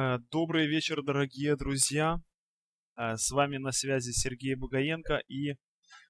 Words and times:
Э, 0.00 0.18
добрый 0.30 0.66
вечер, 0.66 1.02
дорогие 1.02 1.56
друзья. 1.56 2.22
Э, 2.96 3.18
с 3.18 3.30
вами 3.30 3.58
на 3.58 3.70
связи 3.70 4.12
Сергей 4.12 4.54
Бугаенко, 4.54 5.18
и 5.28 5.58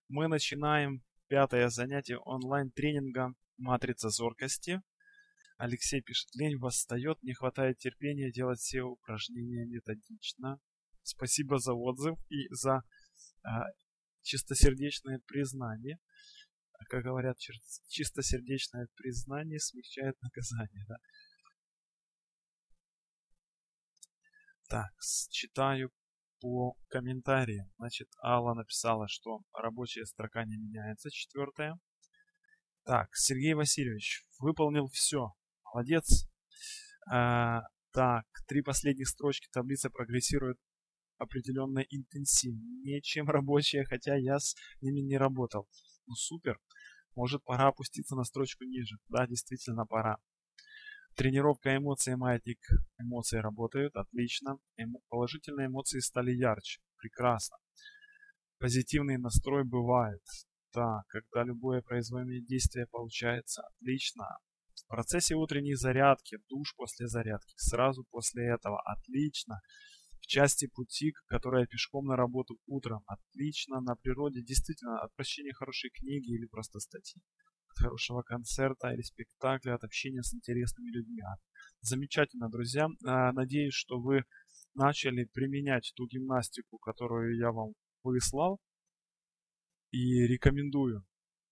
мы 0.08 0.28
начинаем 0.28 1.02
пятое 1.27 1.69
занятие 1.70 2.19
онлайн-тренинга 2.19 3.34
«Матрица 3.56 4.10
зоркости». 4.10 4.80
Алексей 5.56 6.02
пишет, 6.02 6.28
лень 6.36 6.56
восстает, 6.58 7.20
не 7.22 7.34
хватает 7.34 7.78
терпения 7.78 8.30
делать 8.30 8.60
все 8.60 8.82
упражнения 8.82 9.64
методично. 9.66 10.60
Спасибо 11.02 11.58
за 11.58 11.72
отзыв 11.75 12.16
и 12.28 12.47
за 12.50 12.84
а, 13.42 13.64
чистосердечное 14.22 15.20
признание. 15.27 15.98
Как 16.88 17.02
говорят, 17.02 17.38
чистосердечное 17.88 18.86
признание 18.94 19.58
смягчает 19.58 20.14
наказание. 20.22 20.84
Да? 20.86 20.97
Так, 24.70 24.92
читаю 25.30 25.90
по 26.40 26.76
комментариям. 26.90 27.72
Значит, 27.76 28.06
Алла 28.22 28.54
написала, 28.54 29.08
что 29.08 29.40
рабочая 29.52 30.04
строка 30.04 30.44
не 30.44 30.56
меняется, 30.58 31.10
четвертая. 31.10 31.76
Так, 32.84 33.08
Сергей 33.16 33.54
Васильевич 33.54 34.24
выполнил 34.38 34.86
все. 34.86 35.32
Молодец. 35.64 36.28
А, 37.12 37.62
так, 37.91 38.26
три 38.46 38.62
последних 38.62 39.08
строчки 39.08 39.48
таблицы 39.50 39.91
прогрессируют 39.91 40.60
определенно 41.18 41.80
интенсивнее, 41.80 43.02
чем 43.02 43.28
рабочая, 43.28 43.84
хотя 43.84 44.14
я 44.14 44.38
с 44.38 44.54
ними 44.80 45.00
не 45.00 45.18
работал. 45.18 45.66
Ну 46.06 46.14
супер. 46.14 46.60
Может 47.16 47.42
пора 47.42 47.66
опуститься 47.66 48.14
на 48.14 48.22
строчку 48.22 48.62
ниже. 48.62 48.98
Да, 49.08 49.26
действительно 49.26 49.84
пора. 49.84 50.18
Тренировка 51.16 51.77
эмоций, 51.77 52.16
маятник 52.16 52.58
эмоции 52.98 53.39
работают, 53.39 53.94
отлично. 53.97 54.58
Эмо 54.77 55.00
положительные 55.08 55.66
эмоции 55.66 56.00
стали 56.00 56.33
ярче, 56.33 56.80
прекрасно. 56.97 57.56
Позитивный 58.58 59.19
настрой 59.19 59.64
бывает. 59.64 60.22
Так, 60.72 61.06
когда 61.08 61.44
любое 61.44 61.82
производимое 61.82 62.41
действие 62.41 62.87
получается, 62.87 63.62
отлично. 63.62 64.25
В 64.75 64.87
процессе 64.87 65.34
утренней 65.34 65.75
зарядки, 65.75 66.38
душ 66.48 66.75
после 66.76 67.06
зарядки, 67.06 67.54
сразу 67.56 68.04
после 68.10 68.47
этого, 68.47 68.81
отлично. 68.82 69.60
В 70.21 70.27
части 70.27 70.69
пути, 70.69 71.12
которая 71.27 71.66
пешком 71.66 72.06
на 72.06 72.16
работу 72.16 72.59
утром, 72.66 73.03
отлично. 73.06 73.81
На 73.81 73.97
природе, 73.97 74.42
действительно, 74.42 75.00
от 75.00 75.15
прочтения 75.16 75.53
хорошей 75.53 75.91
книги 75.91 76.31
или 76.34 76.47
просто 76.47 76.78
статьи 76.78 77.21
хорошего 77.80 78.22
концерта 78.22 78.92
или 78.92 79.02
спектакля, 79.02 79.74
от 79.74 79.84
общения 79.84 80.22
с 80.22 80.34
интересными 80.34 80.91
людьми. 80.91 81.22
Замечательно, 81.80 82.48
друзья. 82.48 82.88
А, 83.06 83.32
надеюсь, 83.32 83.74
что 83.74 83.98
вы 83.98 84.24
начали 84.74 85.24
применять 85.32 85.92
ту 85.96 86.06
гимнастику, 86.06 86.78
которую 86.78 87.36
я 87.36 87.50
вам 87.52 87.72
выслал. 88.02 88.60
И 89.91 90.26
рекомендую 90.26 91.04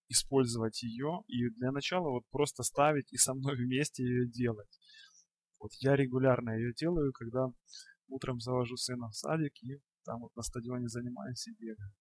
использовать 0.09 0.83
ее. 0.83 1.23
И 1.27 1.49
для 1.51 1.73
начала 1.73 2.11
вот 2.11 2.25
просто 2.31 2.63
ставить 2.63 3.13
и 3.13 3.17
со 3.17 3.35
мной 3.35 3.57
вместе 3.57 4.03
ее 4.03 4.29
делать. 4.29 4.69
Вот 5.59 5.73
я 5.81 5.97
регулярно 5.97 6.51
ее 6.51 6.73
делаю, 6.75 7.13
когда 7.13 7.47
утром 8.09 8.41
завожу 8.41 8.77
сына 8.77 9.09
в 9.09 9.15
садик 9.15 9.53
и 9.63 9.81
там 10.05 10.21
вот 10.21 10.35
на 10.37 10.43
стадионе 10.43 10.89
занимаюсь 10.89 11.47
и 11.49 11.53
бегаю. 11.53 11.93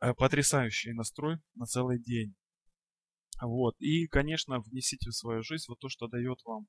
Э, 0.00 0.14
потрясающий 0.14 0.92
настрой 0.92 1.38
на 1.54 1.66
целый 1.66 1.98
день. 1.98 2.36
Вот. 3.40 3.76
И, 3.78 4.06
конечно, 4.08 4.60
внесите 4.60 5.10
в 5.10 5.14
свою 5.14 5.42
жизнь 5.42 5.66
вот 5.68 5.78
то, 5.78 5.88
что 5.88 6.08
дает 6.08 6.38
вам 6.44 6.66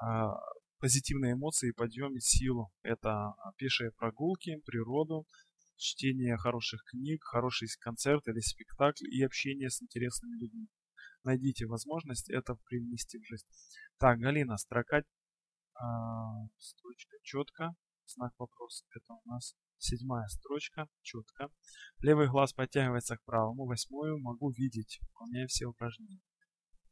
а, 0.00 0.36
позитивные 0.78 1.32
эмоции, 1.32 1.72
подъем 1.72 2.16
и 2.16 2.20
силу. 2.20 2.70
Это 2.82 3.34
пешие 3.56 3.92
прогулки, 3.92 4.60
природу, 4.64 5.26
чтение 5.76 6.36
хороших 6.36 6.82
книг, 6.84 7.22
хороший 7.24 7.68
концерт 7.80 8.26
или 8.28 8.40
спектакль 8.40 9.06
и 9.10 9.22
общение 9.22 9.70
с 9.70 9.82
интересными 9.82 10.38
людьми. 10.38 10.68
Найдите 11.24 11.66
возможность 11.66 12.30
это 12.30 12.56
привнести 12.66 13.18
в 13.18 13.26
жизнь. 13.26 13.46
Так, 13.98 14.18
Галина, 14.18 14.56
строка, 14.58 15.02
а, 15.74 16.46
строчка 16.58 17.16
четко, 17.22 17.74
знак 18.06 18.32
вопроса. 18.38 18.84
Это 18.94 19.14
у 19.14 19.28
нас 19.28 19.54
Седьмая 19.78 20.26
строчка, 20.28 20.88
четко. 21.02 21.50
Левый 22.00 22.28
глаз 22.28 22.52
подтягивается 22.52 23.16
к 23.16 23.24
правому. 23.24 23.66
Восьмую 23.66 24.18
могу 24.18 24.50
видеть, 24.50 24.98
выполняя 25.02 25.46
все 25.46 25.66
упражнения. 25.66 26.22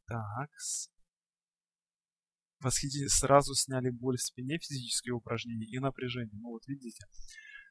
Так. 0.05 0.49
Восхитительно. 2.59 3.09
Сразу 3.09 3.53
сняли 3.55 3.89
боль 3.89 4.17
в 4.17 4.21
спине, 4.21 4.57
физические 4.59 5.13
упражнения 5.13 5.65
и 5.65 5.79
напряжение. 5.79 6.39
Ну 6.39 6.49
вот 6.49 6.65
видите. 6.67 7.05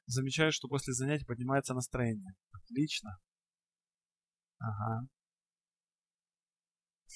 Замечаю, 0.06 0.52
что 0.52 0.68
после 0.68 0.92
занятий 0.92 1.24
поднимается 1.24 1.74
настроение. 1.74 2.34
Отлично. 2.52 3.18
Ага. 4.58 5.08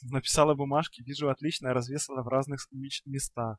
Написала 0.03 0.55
бумажки, 0.55 1.03
вижу 1.03 1.29
отлично, 1.29 1.75
развесила 1.75 2.23
в 2.23 2.29
разных 2.29 2.61
местах. 3.07 3.59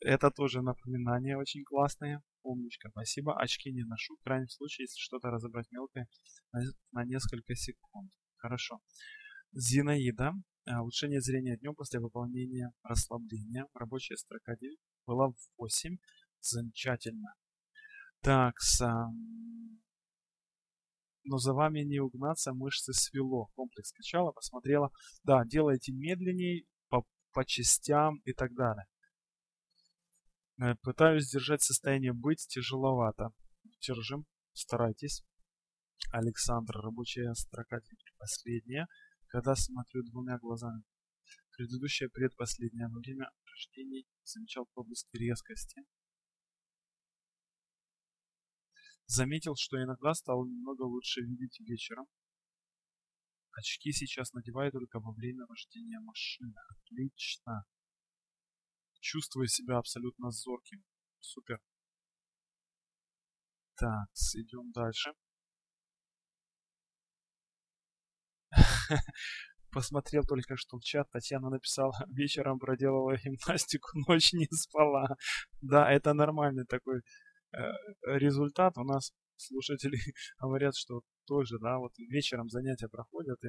Это 0.00 0.30
тоже 0.30 0.62
напоминание 0.62 1.36
очень 1.36 1.64
классное. 1.64 2.22
Умничка, 2.42 2.88
спасибо. 2.90 3.38
Очки 3.38 3.72
не 3.72 3.84
ношу. 3.84 4.16
В 4.16 4.24
крайнем 4.24 4.48
случае, 4.48 4.84
если 4.84 4.98
что-то 4.98 5.30
разобрать 5.30 5.70
мелкое, 5.70 6.08
на, 6.92 7.04
несколько 7.04 7.54
секунд. 7.54 8.10
Хорошо. 8.36 8.80
Зинаида. 9.52 10.32
А, 10.66 10.82
улучшение 10.82 11.20
зрения 11.20 11.56
днем 11.56 11.74
после 11.74 12.00
выполнения 12.00 12.72
расслабления. 12.82 13.66
Рабочая 13.74 14.16
строка 14.16 14.56
9 14.56 14.78
была 15.06 15.28
в 15.28 15.36
8. 15.58 15.98
Замечательно. 16.40 17.34
Так, 18.20 18.60
сам... 18.60 19.80
но 21.28 21.36
за 21.36 21.52
вами 21.52 21.80
не 21.80 22.00
угнаться, 22.00 22.54
мышцы 22.54 22.94
свело. 22.94 23.50
Комплекс 23.54 23.90
скачала, 23.90 24.32
посмотрела. 24.32 24.90
Да, 25.24 25.44
делайте 25.44 25.92
медленней, 25.92 26.66
по, 26.88 27.04
по 27.32 27.44
частям 27.44 28.16
и 28.24 28.32
так 28.32 28.54
далее. 28.54 28.86
Э, 30.58 30.74
пытаюсь 30.80 31.30
держать 31.30 31.62
состояние 31.62 32.14
быть 32.14 32.46
тяжеловато. 32.48 33.30
Держим, 33.86 34.24
старайтесь. 34.54 35.22
Александр, 36.12 36.78
рабочая 36.78 37.34
строка 37.34 37.80
последняя. 38.18 38.86
Когда 39.26 39.54
смотрю 39.54 40.04
двумя 40.04 40.38
глазами. 40.38 40.82
Предыдущая 41.56 42.08
предпоследняя. 42.08 42.88
Во 42.88 43.00
время 43.00 43.30
рождения 43.44 44.04
замечал 44.24 44.66
проблеск 44.72 45.06
резкости. 45.12 45.82
Заметил, 49.08 49.56
что 49.56 49.82
иногда 49.82 50.14
стало 50.14 50.46
немного 50.46 50.82
лучше 50.82 51.20
видеть 51.20 51.58
вечером. 51.60 52.06
Очки 53.52 53.92
сейчас 53.92 54.32
надеваю 54.32 54.70
только 54.70 55.00
во 55.00 55.12
время 55.12 55.44
вождения 55.46 56.00
машины. 56.00 56.54
Отлично 56.70 57.66
чувствую 59.00 59.48
себя 59.48 59.78
абсолютно 59.78 60.30
зорким. 60.30 60.84
Супер. 61.20 61.60
Так, 63.76 64.08
идем 64.34 64.70
дальше. 64.72 65.12
Посмотрел 69.70 70.24
только 70.24 70.56
что 70.56 70.78
в 70.78 70.82
чат, 70.82 71.10
Татьяна 71.10 71.50
написала, 71.50 71.92
вечером 72.08 72.58
проделала 72.58 73.16
гимнастику, 73.16 73.88
ночь 74.08 74.32
не 74.32 74.48
спала. 74.50 75.16
Да, 75.60 75.90
это 75.90 76.14
нормальный 76.14 76.64
такой 76.64 77.02
результат. 78.04 78.76
У 78.76 78.84
нас 78.84 79.12
слушатели 79.36 79.96
говорят, 80.40 80.76
что 80.76 81.02
тоже, 81.26 81.58
да, 81.60 81.78
вот 81.78 81.92
вечером 81.98 82.48
занятия 82.48 82.88
проходят 82.88 83.38
и 83.44 83.48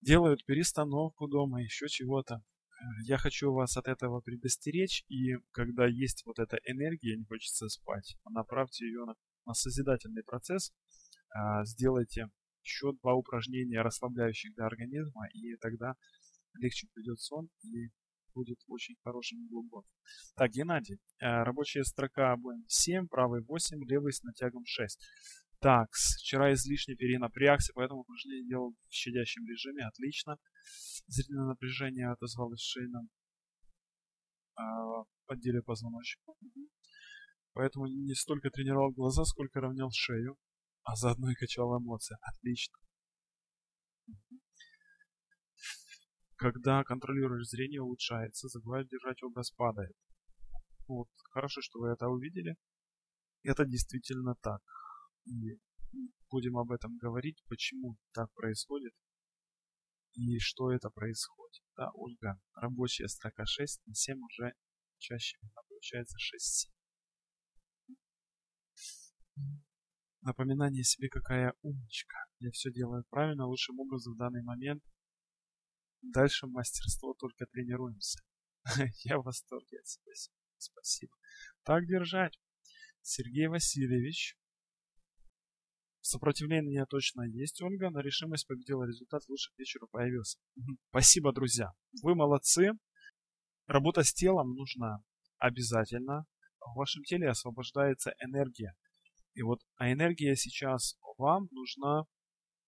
делают 0.00 0.44
перестановку 0.44 1.28
дома, 1.28 1.62
еще 1.62 1.88
чего-то 1.88 2.42
я 3.04 3.18
хочу 3.18 3.52
вас 3.52 3.76
от 3.76 3.88
этого 3.88 4.20
предостеречь, 4.20 5.04
и 5.08 5.36
когда 5.52 5.86
есть 5.86 6.24
вот 6.26 6.38
эта 6.38 6.58
энергия, 6.64 7.16
не 7.16 7.24
хочется 7.24 7.68
спать, 7.68 8.16
направьте 8.28 8.86
ее 8.86 9.04
на, 9.04 9.14
на 9.46 9.54
созидательный 9.54 10.22
процесс, 10.22 10.72
а, 11.30 11.64
сделайте 11.64 12.28
еще 12.62 12.92
два 13.02 13.14
упражнения, 13.14 13.82
расслабляющих 13.82 14.54
для 14.54 14.66
организма, 14.66 15.28
и 15.32 15.56
тогда 15.56 15.94
легче 16.54 16.88
придет 16.92 17.20
сон 17.20 17.48
и 17.62 17.88
будет 18.34 18.58
очень 18.66 18.96
хорошим 19.02 19.46
глубоким. 19.48 19.90
Так, 20.36 20.50
Геннадий, 20.50 20.98
а, 21.20 21.44
рабочая 21.44 21.84
строка 21.84 22.32
обоим 22.32 22.64
7, 22.68 23.06
правый 23.08 23.42
8, 23.42 23.84
левый 23.84 24.12
с 24.12 24.22
натягом 24.22 24.64
6. 24.64 24.98
Так, 25.60 25.88
вчера 25.92 26.52
излишне 26.52 26.94
перенапрягся, 26.94 27.72
поэтому 27.74 28.00
упражнение 28.00 28.46
делал 28.46 28.74
в 28.88 28.92
щадящем 28.92 29.46
режиме, 29.46 29.86
отлично. 29.86 30.36
Зрительное 31.06 31.46
напряжение 31.46 32.10
отозвалось 32.10 32.60
шейном 32.60 33.08
а, 34.56 35.04
отделе 35.26 35.62
позвоночника. 35.62 36.32
Поэтому 37.54 37.86
не 37.86 38.14
столько 38.14 38.50
тренировал 38.50 38.90
глаза, 38.92 39.24
сколько 39.24 39.60
равнял 39.60 39.90
шею, 39.92 40.36
а 40.82 40.96
заодно 40.96 41.30
и 41.30 41.34
качал 41.34 41.78
эмоции. 41.78 42.16
Отлично. 42.20 42.76
Когда 46.36 46.82
контролируешь 46.84 47.48
зрение, 47.48 47.82
улучшается, 47.82 48.48
забываешь 48.48 48.88
держать 48.88 49.22
образ 49.22 49.50
падает. 49.52 49.94
Вот, 50.88 51.08
хорошо, 51.30 51.60
что 51.60 51.80
вы 51.80 51.88
это 51.88 52.08
увидели. 52.08 52.56
Это 53.42 53.64
действительно 53.64 54.34
так. 54.42 54.60
И 55.26 55.58
будем 56.30 56.58
об 56.58 56.72
этом 56.72 56.96
говорить, 56.96 57.42
почему 57.48 57.96
так 58.12 58.32
происходит 58.34 58.92
и 60.14 60.38
что 60.38 60.70
это 60.72 60.90
происходит. 60.90 61.62
Да, 61.76 61.90
Ольга, 61.94 62.40
рабочая 62.54 63.08
строка 63.08 63.44
6 63.44 63.86
на 63.86 63.94
7 63.94 64.18
уже 64.22 64.54
чаще 64.98 65.38
получается 65.68 66.16
6 66.18 66.70
Напоминание 70.22 70.84
себе, 70.84 71.08
какая 71.08 71.52
умничка. 71.62 72.16
Я 72.38 72.50
все 72.52 72.72
делаю 72.72 73.04
правильно, 73.10 73.46
лучшим 73.46 73.78
образом 73.80 74.14
в 74.14 74.16
данный 74.16 74.42
момент. 74.42 74.82
Дальше 76.12 76.46
мастерство 76.46 77.14
только 77.14 77.46
тренируемся. 77.46 78.20
Я 79.04 79.18
в 79.18 79.24
восторге 79.24 79.78
от 79.78 79.86
себя. 79.86 80.12
Спасибо. 80.58 81.12
Так 81.64 81.86
держать. 81.86 82.38
Сергей 83.02 83.48
Васильевич. 83.48 84.36
Сопротивление 86.00 86.84
точно 86.86 87.22
есть, 87.22 87.62
Ольга, 87.62 87.88
но 87.90 88.00
решимость 88.00 88.46
победила 88.46 88.84
результат 88.84 89.22
лучше 89.28 89.50
к 89.52 89.58
вечеру 89.58 89.88
появился. 89.90 90.38
Спасибо, 90.90 91.32
друзья. 91.32 91.72
Вы 92.02 92.14
молодцы. 92.14 92.72
Работа 93.66 94.02
с 94.02 94.12
телом 94.12 94.54
нужна 94.54 94.98
обязательно. 95.38 96.26
В 96.60 96.76
вашем 96.76 97.02
теле 97.04 97.30
освобождается 97.30 98.14
энергия. 98.20 98.74
И 99.34 99.42
вот, 99.42 99.60
а 99.76 99.90
энергия 99.90 100.36
сейчас 100.36 100.98
вам 101.16 101.48
нужна 101.50 102.04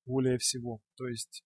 более 0.07 0.39
всего. 0.39 0.81
То 0.97 1.07
есть 1.07 1.45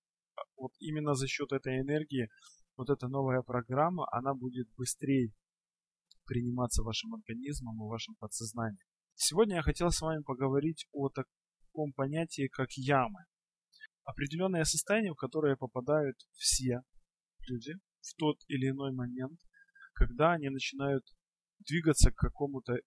вот 0.56 0.72
именно 0.78 1.14
за 1.14 1.26
счет 1.26 1.52
этой 1.52 1.80
энергии 1.80 2.28
вот 2.76 2.90
эта 2.90 3.08
новая 3.08 3.42
программа, 3.42 4.06
она 4.10 4.34
будет 4.34 4.68
быстрее 4.76 5.32
приниматься 6.24 6.82
вашим 6.82 7.14
организмом 7.14 7.76
и 7.76 7.88
вашим 7.88 8.14
подсознанием. 8.16 8.86
Сегодня 9.14 9.56
я 9.56 9.62
хотел 9.62 9.90
с 9.90 10.00
вами 10.00 10.22
поговорить 10.22 10.86
о 10.92 11.10
таком 11.10 11.92
понятии, 11.94 12.48
как 12.48 12.70
ямы. 12.72 13.20
Определенное 14.04 14.64
состояние, 14.64 15.12
в 15.12 15.16
которое 15.16 15.56
попадают 15.56 16.16
все 16.32 16.80
люди 17.48 17.74
в 18.00 18.14
тот 18.16 18.38
или 18.48 18.70
иной 18.70 18.92
момент, 18.92 19.38
когда 19.92 20.32
они 20.32 20.48
начинают 20.48 21.04
двигаться 21.58 22.10
к 22.10 22.16
какому-то 22.16 22.78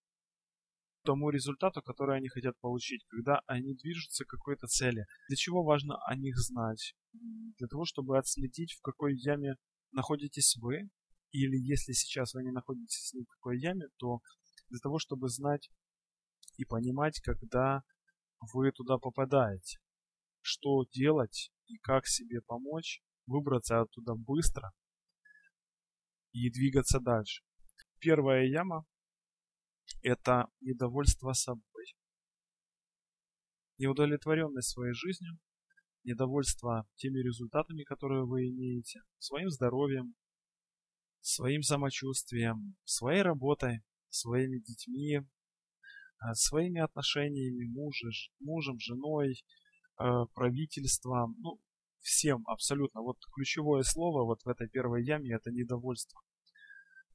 тому 1.04 1.30
результату, 1.30 1.82
который 1.82 2.18
они 2.18 2.30
хотят 2.30 2.58
получить, 2.60 3.06
когда 3.08 3.42
они 3.46 3.76
движутся 3.76 4.26
к 4.26 4.30
какой-то 4.30 4.68
цели. 4.68 5.06
Для 5.28 5.36
чего 5.36 5.64
важно 5.64 5.98
о 6.06 6.16
них 6.16 6.38
знать? 6.38 6.96
Для 7.58 7.68
того, 7.68 7.86
чтобы 7.86 8.18
отследить, 8.18 8.74
в 8.74 8.82
какой 8.82 9.16
яме 9.16 9.56
находитесь 9.92 10.56
вы, 10.60 10.90
или 11.32 11.58
если 11.58 11.94
сейчас 11.94 12.34
вы 12.34 12.44
не 12.44 12.52
находитесь 12.52 13.14
в 13.14 13.26
какой 13.36 13.60
яме, 13.60 13.88
то 13.98 14.20
для 14.70 14.80
того, 14.80 15.00
чтобы 15.00 15.30
знать 15.30 15.70
и 16.58 16.66
понимать, 16.66 17.20
когда 17.22 17.84
вы 18.54 18.72
туда 18.72 18.98
попадаете, 18.98 19.80
что 20.42 20.86
делать 20.92 21.52
и 21.68 21.78
как 21.78 22.08
себе 22.08 22.42
помочь, 22.42 23.02
выбраться 23.26 23.82
оттуда 23.82 24.16
быстро 24.16 24.72
и 26.32 26.50
двигаться 26.52 27.00
дальше. 27.00 27.44
Первая 28.00 28.46
яма– 28.46 28.86
это 30.02 30.48
недовольство 30.62 31.34
собой, 31.34 31.96
неудовлетворенность 33.78 34.70
своей 34.70 34.94
жизнью, 34.94 35.38
недовольство 36.04 36.88
теми 36.96 37.20
результатами, 37.20 37.84
которые 37.84 38.26
вы 38.26 38.50
имеете, 38.50 39.02
своим 39.20 39.50
здоровьем, 39.50 40.16
своим 41.22 41.62
самочувствием, 41.62 42.76
своей 42.84 43.22
работой, 43.22 43.84
своими 44.10 44.60
детьми, 44.60 45.22
а, 46.20 46.34
своими 46.36 46.82
отношениями 46.82 47.66
мужа, 47.66 48.10
мужем, 48.40 48.80
женой, 48.80 49.44
а, 49.98 50.26
правительством, 50.28 51.36
ну, 51.40 51.60
всем 52.02 52.44
абсолютно. 52.48 53.02
Вот 53.02 53.18
ключевое 53.34 53.84
слово 53.84 54.26
вот 54.26 54.42
в 54.44 54.48
этой 54.48 54.70
первой 54.70 55.04
яме 55.04 55.34
это 55.34 55.52
недовольство. 55.52 56.22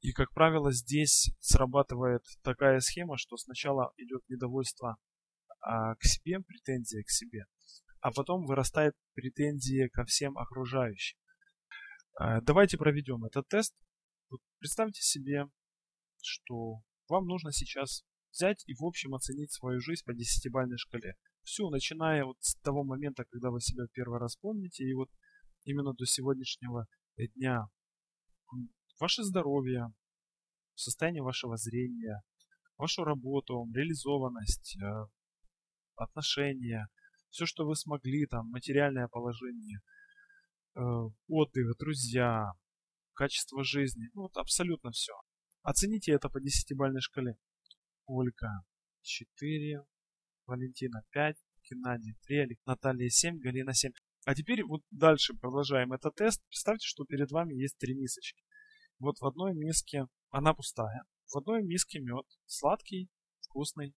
И, 0.01 0.13
как 0.13 0.31
правило, 0.33 0.71
здесь 0.71 1.31
срабатывает 1.39 2.23
такая 2.41 2.79
схема, 2.79 3.17
что 3.17 3.35
сначала 3.35 3.91
идет 3.97 4.21
недовольство 4.29 4.97
а, 5.61 5.95
к 5.95 6.03
себе, 6.03 6.39
претензия 6.39 7.03
к 7.03 7.09
себе, 7.09 7.45
а 7.99 8.11
потом 8.11 8.45
вырастает 8.45 8.95
претензия 9.13 9.89
ко 9.89 10.05
всем 10.05 10.37
окружающим. 10.37 11.19
А, 12.17 12.39
давайте 12.41 12.77
проведем 12.77 13.25
этот 13.25 13.47
тест. 13.49 13.75
Вот 14.29 14.39
представьте 14.59 15.01
себе, 15.01 15.47
что 16.21 16.81
вам 17.09 17.25
нужно 17.25 17.51
сейчас 17.51 18.03
взять 18.31 18.63
и 18.67 18.73
в 18.75 18.85
общем 18.85 19.15
оценить 19.15 19.51
свою 19.51 19.81
жизнь 19.81 20.03
по 20.05 20.13
десятибальной 20.13 20.77
шкале. 20.77 21.15
Все, 21.43 21.69
начиная 21.69 22.23
вот 22.23 22.37
с 22.39 22.55
того 22.61 22.83
момента, 22.83 23.25
когда 23.29 23.49
вы 23.49 23.59
себя 23.59 23.85
первый 23.91 24.19
раз 24.19 24.37
помните, 24.37 24.83
и 24.85 24.93
вот 24.93 25.09
именно 25.63 25.93
до 25.93 26.05
сегодняшнего 26.05 26.87
дня. 27.35 27.67
Ваше 28.99 29.23
здоровье, 29.23 29.93
состояние 30.75 31.23
вашего 31.23 31.55
зрения, 31.55 32.21
вашу 32.77 33.05
работу, 33.05 33.65
реализованность, 33.73 34.77
э, 34.77 35.05
отношения, 35.95 36.87
все, 37.29 37.45
что 37.45 37.65
вы 37.65 37.75
смогли, 37.75 38.25
там, 38.25 38.49
материальное 38.49 39.07
положение, 39.07 39.79
э, 40.75 40.79
отдых, 41.27 41.77
друзья, 41.77 42.51
качество 43.13 43.63
жизни, 43.63 44.09
ну, 44.13 44.23
вот 44.23 44.35
абсолютно 44.35 44.91
все. 44.91 45.13
Оцените 45.61 46.11
это 46.11 46.29
по 46.29 46.41
десятибальной 46.41 47.01
шкале. 47.01 47.35
Ольга 48.05 48.63
4, 49.01 49.83
Валентина 50.45 51.03
5, 51.11 51.37
Геннадий 51.69 52.15
3, 52.25 52.57
Наталья 52.65 53.07
7, 53.07 53.39
Галина 53.39 53.73
7. 53.73 53.91
А 54.25 54.35
теперь 54.35 54.63
вот 54.65 54.81
дальше 54.91 55.35
продолжаем 55.35 55.93
этот 55.93 56.15
тест. 56.15 56.41
Представьте, 56.47 56.85
что 56.85 57.05
перед 57.05 57.31
вами 57.31 57.53
есть 57.53 57.77
три 57.77 57.93
мисочки. 57.93 58.43
Вот 58.99 59.19
в 59.19 59.25
одной 59.25 59.53
миске 59.53 60.05
она 60.29 60.53
пустая. 60.53 61.03
В 61.33 61.37
одной 61.37 61.63
миске 61.63 61.99
мед. 61.99 62.25
Сладкий, 62.45 63.09
вкусный, 63.41 63.93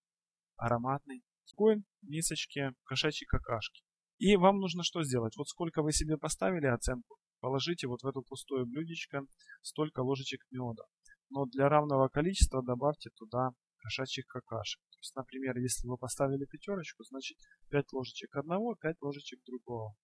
ароматный 0.57 1.23
другой 1.63 1.83
мисочке 2.03 2.73
кошачьей 2.85 3.27
какашки. 3.27 3.83
И 4.19 4.37
вам 4.37 4.59
нужно 4.59 4.83
что 4.83 5.03
сделать? 5.03 5.37
Вот 5.37 5.49
сколько 5.49 5.83
вы 5.83 5.93
себе 5.93 6.17
поставили 6.17 6.67
оценку, 6.67 7.17
положите 7.41 7.87
вот 7.89 8.03
в 8.03 8.07
это 8.07 8.21
пустое 8.21 8.65
блюдечко 8.65 9.23
столько 9.63 10.01
ложечек 10.01 10.41
меда. 10.51 10.85
Но 11.31 11.47
для 11.47 11.69
равного 11.69 12.09
количества 12.09 12.63
добавьте 12.63 13.11
туда 13.17 13.51
кошачьих 13.79 14.27
какашек. 14.27 14.81
То 14.91 14.99
есть, 15.01 15.17
например, 15.17 15.57
если 15.59 15.89
вы 15.89 15.97
поставили 15.97 16.45
пятерочку, 16.45 17.03
значит 17.05 17.37
5 17.71 17.93
ложечек 17.93 18.37
одного, 18.37 18.77
5 18.77 18.97
ложечек 19.01 19.41
другого. 19.45 19.95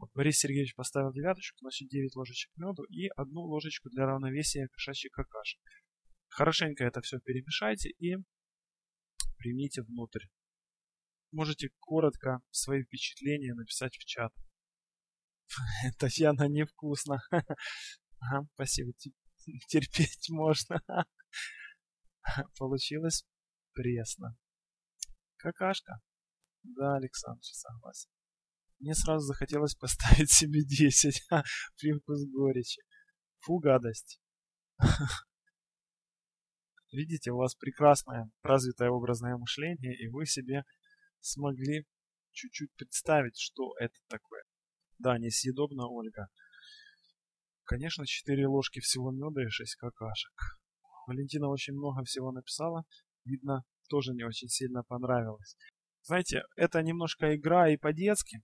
Вот 0.00 0.10
Борис 0.14 0.38
Сергеевич 0.38 0.74
поставил 0.74 1.12
девяточку, 1.12 1.58
значит 1.60 1.88
9 1.90 2.16
ложечек 2.16 2.50
меду 2.56 2.84
и 2.84 3.08
одну 3.16 3.42
ложечку 3.42 3.90
для 3.90 4.06
равновесия 4.06 4.66
кошачьих 4.68 5.12
какашек. 5.12 5.60
Хорошенько 6.28 6.84
это 6.84 7.02
все 7.02 7.20
перемешайте 7.20 7.90
и 7.90 8.16
примите 9.36 9.82
внутрь. 9.82 10.24
Можете 11.32 11.68
коротко 11.80 12.40
свои 12.50 12.82
впечатления 12.82 13.52
написать 13.52 13.94
в 13.94 14.04
чат. 14.06 14.32
Татьяна, 15.98 16.48
невкусно. 16.48 17.20
Ага, 18.22 18.46
спасибо. 18.54 18.92
Терпеть 19.68 20.28
можно. 20.28 20.82
Получилось 22.58 23.24
пресно. 23.72 24.36
Какашка. 25.36 26.00
Да, 26.62 26.96
Александр, 26.96 27.42
согласен. 27.42 28.10
Мне 28.80 28.94
сразу 28.94 29.26
захотелось 29.26 29.74
поставить 29.74 30.30
себе 30.30 30.64
10. 30.64 31.28
Привкус 31.78 32.24
горечи. 32.26 32.80
Фу, 33.40 33.58
гадость. 33.58 34.18
Видите, 36.90 37.30
у 37.30 37.36
вас 37.36 37.54
прекрасное 37.54 38.30
развитое 38.42 38.90
образное 38.90 39.36
мышление, 39.36 39.94
и 39.96 40.08
вы 40.08 40.24
себе 40.26 40.64
смогли 41.20 41.86
чуть-чуть 42.32 42.74
представить, 42.74 43.38
что 43.38 43.74
это 43.78 43.94
такое. 44.08 44.42
Да, 44.98 45.18
несъедобно, 45.18 45.86
Ольга. 45.86 46.28
Конечно, 47.64 48.06
4 48.06 48.46
ложки 48.46 48.80
всего 48.80 49.12
меда 49.12 49.42
и 49.42 49.48
6 49.48 49.76
какашек. 49.76 50.32
Валентина 51.06 51.48
очень 51.48 51.74
много 51.74 52.02
всего 52.04 52.32
написала. 52.32 52.84
Видно, 53.24 53.62
тоже 53.88 54.12
не 54.14 54.24
очень 54.24 54.48
сильно 54.48 54.82
понравилось. 54.82 55.56
Знаете, 56.02 56.44
это 56.56 56.82
немножко 56.82 57.36
игра 57.36 57.68
и 57.70 57.76
по-детски. 57.76 58.42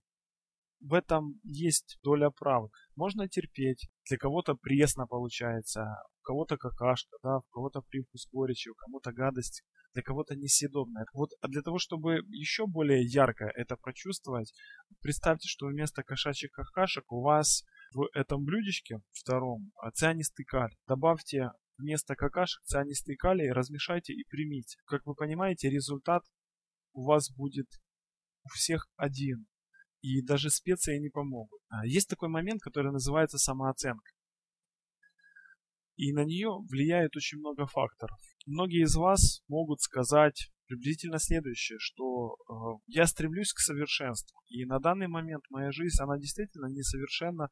В 0.79 0.93
этом 0.93 1.39
есть 1.43 1.97
доля 2.03 2.29
правды. 2.29 2.69
Можно 2.95 3.27
терпеть. 3.27 3.89
Для 4.07 4.17
кого-то 4.17 4.55
пресно 4.55 5.07
получается, 5.07 5.81
у 6.19 6.23
кого-то 6.23 6.57
какашка, 6.57 7.17
да, 7.23 7.37
у 7.37 7.49
кого-то 7.51 7.81
привкус 7.81 8.27
горечи, 8.31 8.69
у 8.69 8.75
кого-то 8.75 9.11
гадость 9.11 9.63
для 9.93 10.03
кого-то 10.03 10.35
несъедобное. 10.35 11.05
Вот 11.13 11.31
а 11.41 11.47
для 11.47 11.61
того, 11.61 11.79
чтобы 11.79 12.19
еще 12.29 12.67
более 12.67 13.03
ярко 13.03 13.45
это 13.55 13.75
прочувствовать, 13.75 14.53
представьте, 15.01 15.47
что 15.47 15.67
вместо 15.67 16.03
кошачьих 16.03 16.51
какашек 16.51 17.11
у 17.11 17.21
вас 17.21 17.63
в 17.93 18.07
этом 18.13 18.43
блюдечке 18.43 18.99
втором 19.11 19.71
цианистый 19.93 20.45
калий. 20.45 20.77
Добавьте 20.87 21.51
вместо 21.77 22.15
какашек 22.15 22.61
цианистый 22.63 23.15
калий 23.15 23.51
размешайте 23.51 24.13
и 24.13 24.23
примите. 24.29 24.77
Как 24.85 25.05
вы 25.05 25.15
понимаете, 25.15 25.69
результат 25.69 26.23
у 26.93 27.05
вас 27.05 27.31
будет 27.31 27.67
у 28.43 28.49
всех 28.49 28.87
один. 28.95 29.47
И 30.01 30.21
даже 30.21 30.49
специи 30.49 30.99
не 30.99 31.09
помогут. 31.09 31.59
А 31.69 31.85
есть 31.85 32.09
такой 32.09 32.29
момент, 32.29 32.61
который 32.61 32.91
называется 32.91 33.37
самооценка. 33.37 34.11
И 35.95 36.13
на 36.13 36.23
нее 36.23 36.49
влияет 36.69 37.15
очень 37.15 37.39
много 37.39 37.65
факторов. 37.65 38.17
Многие 38.45 38.83
из 38.83 38.95
вас 38.95 39.41
могут 39.47 39.81
сказать 39.81 40.51
приблизительно 40.67 41.17
следующее, 41.17 41.79
что 41.79 42.35
э, 42.35 42.53
я 42.87 43.07
стремлюсь 43.07 43.51
к 43.51 43.59
совершенству. 43.59 44.39
И 44.47 44.65
на 44.65 44.79
данный 44.79 45.07
момент 45.07 45.43
моя 45.49 45.71
жизнь, 45.71 46.01
она 46.01 46.17
действительно 46.19 46.67
несовершенна. 46.67 47.49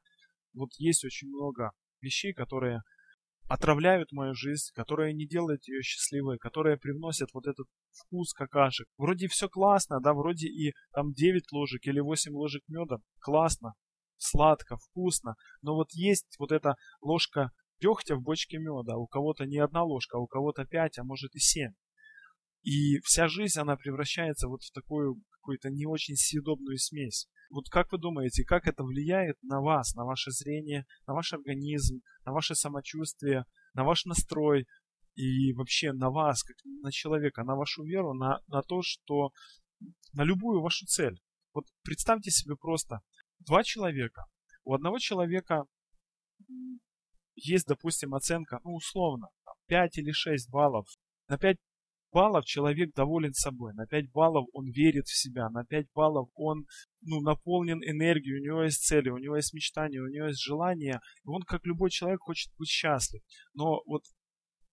Вот 0.54 0.70
есть 0.78 1.04
очень 1.06 1.30
много 1.30 1.72
вещей, 2.02 2.34
которые 2.34 2.82
отравляют 3.48 4.12
мою 4.12 4.34
жизнь, 4.34 4.72
которые 4.74 5.14
не 5.14 5.28
делают 5.28 5.68
ее 5.68 5.82
счастливой, 5.82 6.38
которые 6.38 6.78
привносят 6.78 7.30
вот 7.34 7.48
этот 7.48 7.68
вкус 7.92 8.34
какашек. 8.34 8.88
Вроде 8.98 9.28
все 9.28 9.48
классно, 9.48 10.00
да, 10.00 10.14
вроде 10.14 10.48
и 10.48 10.74
там 10.94 11.14
9 11.14 11.52
ложек 11.52 11.86
или 11.86 12.00
8 12.00 12.34
ложек 12.34 12.64
меда, 12.68 12.98
классно, 13.20 13.74
сладко, 14.18 14.78
вкусно, 14.78 15.36
но 15.62 15.76
вот 15.76 15.92
есть 15.92 16.36
вот 16.40 16.52
эта 16.52 16.76
ложка 17.02 17.52
дегтя 17.80 18.16
в 18.16 18.22
бочке 18.22 18.58
меда, 18.58 18.96
у 18.96 19.08
кого-то 19.08 19.46
не 19.46 19.60
одна 19.60 19.84
ложка, 19.84 20.18
а 20.18 20.22
у 20.22 20.28
кого-то 20.28 20.66
5, 20.66 21.00
а 21.00 21.04
может 21.04 21.36
и 21.36 21.40
7. 21.40 21.72
И 22.64 23.00
вся 23.04 23.28
жизнь, 23.28 23.60
она 23.60 23.76
превращается 23.76 24.48
вот 24.48 24.64
в 24.64 24.72
такую 24.72 25.22
какую-то 25.30 25.70
не 25.70 25.86
очень 25.86 26.16
съедобную 26.16 26.80
смесь. 26.80 27.28
Вот 27.56 27.70
как 27.70 27.90
вы 27.94 28.00
думаете, 28.00 28.44
как 28.44 28.68
это 28.68 28.84
влияет 28.84 29.42
на 29.42 29.62
вас, 29.62 29.96
на 29.96 30.04
ваше 30.04 30.30
зрение, 30.32 30.86
на 31.08 31.14
ваш 31.14 31.32
организм, 31.32 32.02
на 32.26 32.34
ваше 32.34 32.54
самочувствие, 32.54 33.46
на 33.74 33.86
ваш 33.86 34.04
настрой 34.04 34.68
и 35.16 35.54
вообще 35.54 35.94
на 35.94 36.10
вас, 36.10 36.44
как 36.44 36.58
на 36.66 36.92
человека, 36.92 37.46
на 37.46 37.56
вашу 37.56 37.86
веру, 37.86 38.14
на, 38.14 38.42
на 38.48 38.62
то, 38.62 38.82
что 38.82 39.32
на 40.12 40.26
любую 40.26 40.62
вашу 40.62 40.86
цель. 40.86 41.18
Вот 41.54 41.64
представьте 41.82 42.30
себе 42.30 42.58
просто 42.58 43.00
два 43.40 43.64
человека. 43.64 44.26
У 44.66 44.74
одного 44.74 45.00
человека 45.00 45.64
есть, 47.36 47.68
допустим, 47.68 48.16
оценка, 48.16 48.60
ну, 48.66 48.74
условно, 48.74 49.30
5 49.68 49.98
или 50.00 50.12
6 50.12 50.50
баллов. 50.50 50.88
На 51.30 51.38
5 51.38 51.56
баллов 52.16 52.46
человек 52.46 52.94
доволен 52.96 53.34
собой, 53.34 53.74
на 53.74 53.86
5 53.86 54.12
баллов 54.14 54.48
он 54.54 54.72
верит 54.72 55.06
в 55.06 55.22
себя, 55.22 55.50
на 55.50 55.66
5 55.66 55.88
баллов 55.94 56.30
он 56.36 56.66
ну, 57.02 57.20
наполнен 57.20 57.80
энергией, 57.84 58.40
у 58.40 58.44
него 58.44 58.64
есть 58.64 58.86
цели, 58.86 59.10
у 59.10 59.18
него 59.18 59.36
есть 59.36 59.54
мечтания, 59.54 60.02
у 60.02 60.08
него 60.08 60.28
есть 60.28 60.42
желания, 60.42 61.02
и 61.26 61.28
он, 61.28 61.42
как 61.42 61.66
любой 61.66 61.90
человек, 61.90 62.22
хочет 62.22 62.54
быть 62.58 62.70
счастлив. 62.70 63.22
Но 63.54 63.82
вот 63.86 64.04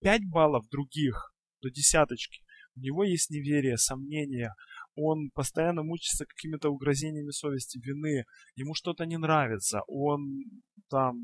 5 0.02 0.22
баллов 0.30 0.68
других 0.70 1.34
до 1.62 1.70
десяточки, 1.70 2.44
у 2.76 2.80
него 2.80 3.02
есть 3.02 3.30
неверие, 3.30 3.76
сомнения, 3.76 4.54
он 4.94 5.30
постоянно 5.34 5.82
мучится 5.82 6.26
какими-то 6.26 6.70
угрозениями 6.70 7.30
совести, 7.30 7.78
вины, 7.78 8.25
ему 8.54 8.75
что-то 8.75 9.04
не 9.04 9.18
нравится, 9.18 9.80
он 9.88 10.44
там 10.88 11.16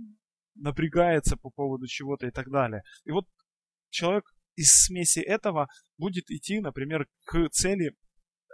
напрягается 0.56 1.36
по 1.36 1.50
поводу 1.50 1.86
чего-то 1.86 2.26
и 2.26 2.32
так 2.32 2.50
далее. 2.50 2.82
И 3.04 3.12
вот 3.12 3.26
человек 3.90 4.24
из 4.58 4.86
смеси 4.86 5.20
этого 5.20 5.68
будет 5.98 6.30
идти, 6.30 6.58
например, 6.58 7.06
к 7.24 7.48
цели 7.50 7.92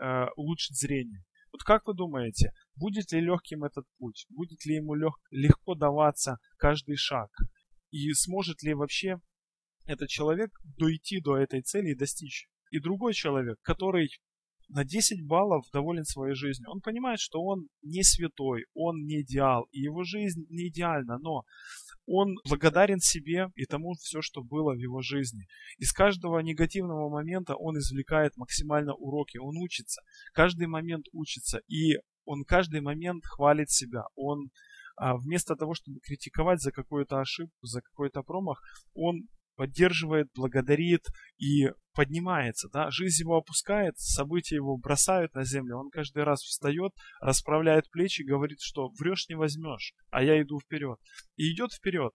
э, 0.00 0.26
улучшить 0.36 0.78
зрение. 0.78 1.24
Вот 1.50 1.62
как 1.62 1.86
вы 1.86 1.94
думаете, 1.94 2.52
будет 2.76 3.10
ли 3.12 3.20
легким 3.20 3.64
этот 3.64 3.86
путь? 3.98 4.26
Будет 4.28 4.66
ли 4.66 4.76
ему 4.76 4.94
лег, 4.94 5.14
легко 5.30 5.74
даваться 5.74 6.36
каждый 6.58 6.96
шаг? 6.96 7.30
И 7.90 8.12
сможет 8.12 8.62
ли 8.62 8.74
вообще 8.74 9.18
этот 9.86 10.10
человек 10.10 10.50
дойти 10.76 11.20
до 11.20 11.38
этой 11.38 11.62
цели 11.62 11.92
и 11.92 11.96
достичь? 11.96 12.48
И 12.70 12.80
другой 12.80 13.14
человек, 13.14 13.58
который 13.62 14.10
на 14.68 14.84
10 14.84 15.26
баллов 15.26 15.64
доволен 15.72 16.04
своей 16.04 16.34
жизнью. 16.34 16.70
Он 16.70 16.80
понимает, 16.80 17.20
что 17.20 17.42
он 17.42 17.68
не 17.82 18.02
святой, 18.02 18.66
он 18.74 19.04
не 19.04 19.22
идеал, 19.22 19.68
и 19.72 19.80
его 19.80 20.04
жизнь 20.04 20.46
не 20.50 20.68
идеальна, 20.68 21.18
но 21.18 21.44
он 22.06 22.36
благодарен 22.48 23.00
себе 23.00 23.48
и 23.54 23.64
тому 23.64 23.94
все, 23.94 24.20
что 24.20 24.42
было 24.42 24.72
в 24.72 24.78
его 24.78 25.00
жизни. 25.00 25.46
Из 25.78 25.92
каждого 25.92 26.38
негативного 26.40 27.08
момента 27.08 27.56
он 27.56 27.78
извлекает 27.78 28.36
максимально 28.36 28.94
уроки, 28.94 29.38
он 29.38 29.56
учится, 29.56 30.02
каждый 30.32 30.66
момент 30.66 31.06
учится, 31.12 31.60
и 31.68 31.98
он 32.24 32.44
каждый 32.44 32.80
момент 32.80 33.24
хвалит 33.24 33.70
себя, 33.70 34.04
он 34.14 34.50
а, 34.96 35.16
вместо 35.16 35.56
того, 35.56 35.74
чтобы 35.74 36.00
критиковать 36.00 36.60
за 36.60 36.72
какую-то 36.72 37.20
ошибку, 37.20 37.66
за 37.66 37.80
какой-то 37.80 38.22
промах, 38.22 38.60
он 38.94 39.28
поддерживает, 39.56 40.28
благодарит 40.34 41.02
и 41.38 41.70
поднимается. 41.94 42.68
Да? 42.72 42.90
Жизнь 42.90 43.22
его 43.22 43.36
опускает, 43.36 43.98
события 43.98 44.56
его 44.56 44.76
бросают 44.76 45.34
на 45.34 45.44
землю. 45.44 45.78
Он 45.78 45.90
каждый 45.90 46.24
раз 46.24 46.40
встает, 46.42 46.92
расправляет 47.20 47.90
плечи, 47.90 48.22
говорит, 48.22 48.58
что 48.60 48.90
врешь 48.98 49.28
не 49.28 49.36
возьмешь, 49.36 49.94
а 50.10 50.22
я 50.22 50.40
иду 50.40 50.60
вперед. 50.60 50.98
И 51.36 51.52
идет 51.52 51.72
вперед. 51.72 52.12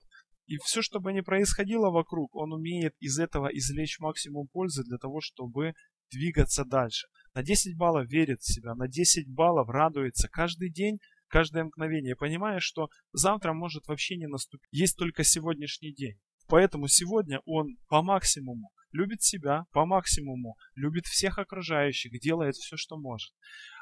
И 0.48 0.58
все, 0.63 0.81
что 0.81 1.00
бы 1.00 1.13
ни 1.13 1.22
происходило 1.22 1.91
вокруг, 1.91 2.36
он 2.36 2.53
умеет 2.53 2.93
из 3.00 3.19
этого 3.19 3.48
извлечь 3.48 4.00
максимум 4.00 4.48
пользы 4.48 4.84
для 4.84 4.98
того, 4.98 5.22
чтобы 5.22 5.74
двигаться 6.12 6.65
дальше. 6.65 7.08
На 7.36 7.43
10 7.43 7.77
баллов 7.77 8.08
верит 8.10 8.39
в 8.39 8.51
себя, 8.51 8.74
на 8.74 8.88
10 8.88 9.29
баллов 9.29 9.69
радуется 9.69 10.27
каждый 10.27 10.72
день, 10.72 10.98
каждое 11.27 11.65
мгновение, 11.65 12.15
понимая, 12.15 12.60
что 12.60 12.89
завтра 13.13 13.53
может 13.53 13.88
вообще 13.88 14.17
не 14.17 14.27
наступить. 14.27 14.67
Есть 14.72 14.98
только 14.98 15.24
сегодняшний 15.24 15.93
день. 15.93 16.17
Поэтому 16.49 16.87
сегодня 16.87 17.41
он 17.45 17.77
по 17.87 18.01
максимуму 18.01 18.71
любит 18.91 19.21
себя, 19.21 19.67
по 19.71 19.85
максимуму 19.85 20.57
любит 20.73 21.05
всех 21.05 21.37
окружающих, 21.37 22.19
делает 22.19 22.55
все, 22.55 22.75
что 22.75 22.97
может, 22.97 23.31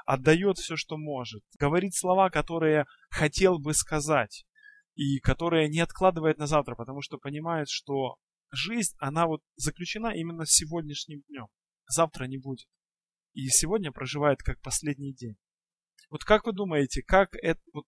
отдает 0.05 0.57
все, 0.57 0.75
что 0.75 0.97
может, 0.97 1.43
говорит 1.57 1.95
слова, 1.95 2.29
которые 2.29 2.85
хотел 3.09 3.57
бы 3.57 3.73
сказать 3.73 4.45
и 4.95 5.19
которые 5.19 5.69
не 5.69 5.79
откладывает 5.79 6.39
на 6.39 6.45
завтра, 6.45 6.75
потому 6.75 7.01
что 7.01 7.17
понимает, 7.17 7.69
что 7.69 8.17
жизнь, 8.51 8.95
она 8.99 9.27
вот 9.27 9.41
заключена 9.55 10.13
именно 10.13 10.45
сегодняшним 10.45 11.21
днем. 11.29 11.47
Завтра 11.87 12.25
не 12.25 12.37
будет. 12.37 12.67
И 13.31 13.47
сегодня 13.47 13.93
проживает 13.93 14.43
как 14.43 14.59
последний 14.59 15.13
день. 15.13 15.37
Вот 16.09 16.25
как 16.25 16.45
вы 16.45 16.51
думаете, 16.51 17.01
как 17.01 17.33
это, 17.41 17.61
вот 17.71 17.85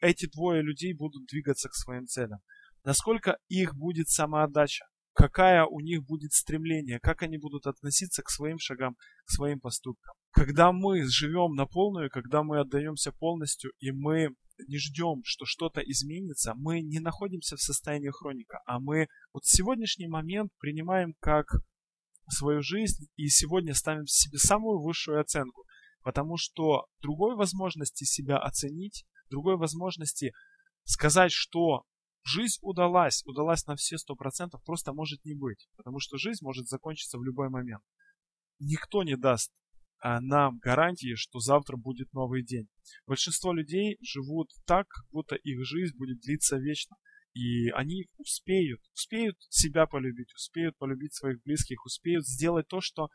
эти 0.00 0.26
двое 0.26 0.62
людей 0.62 0.94
будут 0.94 1.26
двигаться 1.26 1.68
к 1.68 1.74
своим 1.74 2.06
целям? 2.06 2.40
Насколько 2.84 3.38
их 3.48 3.74
будет 3.74 4.08
самоотдача, 4.08 4.84
какая 5.14 5.64
у 5.64 5.80
них 5.80 6.04
будет 6.04 6.32
стремление, 6.32 6.98
как 7.00 7.22
они 7.22 7.38
будут 7.38 7.66
относиться 7.66 8.22
к 8.22 8.30
своим 8.30 8.58
шагам, 8.58 8.96
к 9.24 9.30
своим 9.30 9.60
поступкам. 9.60 10.14
Когда 10.30 10.72
мы 10.72 11.04
живем 11.04 11.54
на 11.54 11.66
полную, 11.66 12.10
когда 12.10 12.42
мы 12.42 12.60
отдаемся 12.60 13.12
полностью, 13.12 13.72
и 13.78 13.90
мы 13.90 14.30
не 14.68 14.78
ждем, 14.78 15.22
что 15.24 15.44
что-то 15.44 15.80
изменится, 15.80 16.54
мы 16.56 16.80
не 16.80 17.00
находимся 17.00 17.56
в 17.56 17.60
состоянии 17.60 18.10
хроника, 18.10 18.60
а 18.66 18.80
мы 18.80 19.08
вот 19.32 19.44
сегодняшний 19.44 20.08
момент 20.08 20.50
принимаем 20.58 21.14
как 21.20 21.46
свою 22.28 22.62
жизнь 22.62 23.08
и 23.16 23.28
сегодня 23.28 23.74
ставим 23.74 24.06
себе 24.06 24.38
самую 24.38 24.80
высшую 24.80 25.20
оценку, 25.20 25.64
потому 26.02 26.36
что 26.36 26.86
другой 27.00 27.36
возможности 27.36 28.04
себя 28.04 28.38
оценить, 28.38 29.04
другой 29.28 29.56
возможности 29.56 30.32
сказать, 30.84 31.32
что 31.32 31.84
Жизнь 32.24 32.58
удалась, 32.62 33.22
удалась 33.24 33.66
на 33.66 33.74
все 33.76 33.98
сто 33.98 34.14
процентов, 34.14 34.62
просто 34.64 34.92
может 34.92 35.24
не 35.24 35.34
быть, 35.34 35.68
потому 35.76 35.98
что 35.98 36.18
жизнь 36.18 36.44
может 36.44 36.68
закончиться 36.68 37.18
в 37.18 37.24
любой 37.24 37.48
момент. 37.48 37.82
Никто 38.60 39.02
не 39.02 39.16
даст 39.16 39.52
а, 39.98 40.20
нам 40.20 40.58
гарантии, 40.58 41.14
что 41.14 41.40
завтра 41.40 41.76
будет 41.76 42.12
новый 42.12 42.44
день. 42.44 42.68
Большинство 43.06 43.52
людей 43.52 43.98
живут 44.00 44.50
так, 44.66 44.88
как 44.88 45.04
будто 45.10 45.34
их 45.36 45.64
жизнь 45.64 45.96
будет 45.96 46.20
длиться 46.20 46.58
вечно. 46.58 46.96
И 47.34 47.70
они 47.70 48.08
успеют, 48.18 48.80
успеют 48.94 49.36
себя 49.48 49.86
полюбить, 49.86 50.32
успеют 50.34 50.76
полюбить 50.76 51.14
своих 51.14 51.42
близких, 51.42 51.84
успеют 51.84 52.26
сделать 52.26 52.68
то, 52.68 52.80
что 52.80 53.08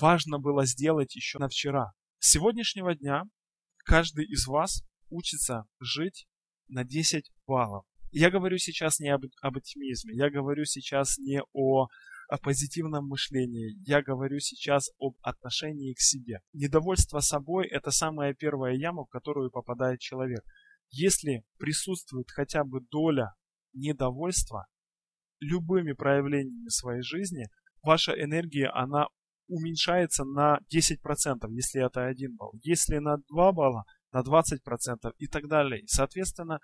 важно 0.00 0.38
было 0.38 0.66
сделать 0.66 1.14
еще 1.14 1.38
на 1.38 1.48
вчера. 1.48 1.92
С 2.18 2.30
сегодняшнего 2.30 2.94
дня 2.94 3.24
каждый 3.84 4.26
из 4.26 4.46
вас 4.46 4.82
учится 5.10 5.64
жить 5.80 6.26
на 6.68 6.84
10 6.84 7.30
баллов. 7.46 7.84
Я 8.12 8.30
говорю 8.30 8.58
сейчас 8.58 9.00
не 9.00 9.08
об, 9.08 9.24
об 9.40 9.56
оптимизме, 9.56 10.14
я 10.14 10.28
говорю 10.28 10.66
сейчас 10.66 11.16
не 11.16 11.40
о, 11.54 11.88
о 12.28 12.38
позитивном 12.38 13.08
мышлении, 13.08 13.74
я 13.86 14.02
говорю 14.02 14.38
сейчас 14.38 14.90
об 14.98 15.16
отношении 15.22 15.94
к 15.94 16.00
себе. 16.00 16.40
Недовольство 16.52 17.20
собой– 17.20 17.66
это 17.70 17.90
самая 17.90 18.34
первая 18.34 18.74
яма, 18.74 19.04
в 19.04 19.08
которую 19.08 19.50
попадает 19.50 20.00
человек. 20.00 20.44
Если 20.90 21.42
присутствует 21.58 22.30
хотя 22.30 22.64
бы 22.64 22.82
доля 22.90 23.32
недовольства 23.72 24.66
любыми 25.40 25.92
проявлениями 25.92 26.68
своей 26.68 27.02
жизни, 27.02 27.46
ваша 27.82 28.12
энергия, 28.12 28.68
она 28.68 29.06
уменьшается 29.48 30.24
на 30.24 30.58
10%, 30.70 31.50
если 31.50 31.84
это 31.84 32.04
1 32.04 32.36
балл. 32.36 32.52
Если 32.62 32.98
на 32.98 33.16
2 33.30 33.52
балла, 33.52 33.84
на 34.12 34.20
20% 34.20 35.12
и 35.16 35.26
так 35.26 35.48
далее. 35.48 35.82
Соответственно, 35.86 36.58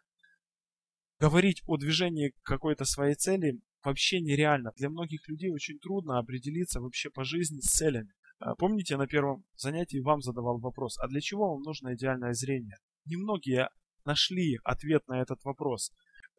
говорить 1.19 1.63
о 1.67 1.77
движении 1.77 2.35
какой-то 2.43 2.85
своей 2.85 3.15
цели 3.15 3.61
вообще 3.83 4.21
нереально. 4.21 4.73
Для 4.77 4.91
многих 4.91 5.29
людей 5.29 5.51
очень 5.51 5.79
трудно 5.79 6.19
определиться 6.19 6.81
вообще 6.81 7.11
по 7.11 7.25
жизни 7.25 7.61
с 7.61 7.71
целями. 7.71 8.13
А, 8.39 8.55
помните, 8.55 8.97
на 8.97 9.07
первом 9.07 9.45
занятии 9.57 9.99
вам 9.99 10.21
задавал 10.21 10.59
вопрос, 10.59 10.99
а 10.99 11.09
для 11.09 11.21
чего 11.21 11.55
вам 11.55 11.63
нужно 11.63 11.95
идеальное 11.95 12.35
зрение? 12.35 12.77
Немногие 13.05 13.69
нашли 14.05 14.59
ответ 14.65 15.07
на 15.09 15.21
этот 15.21 15.43
вопрос. 15.45 15.93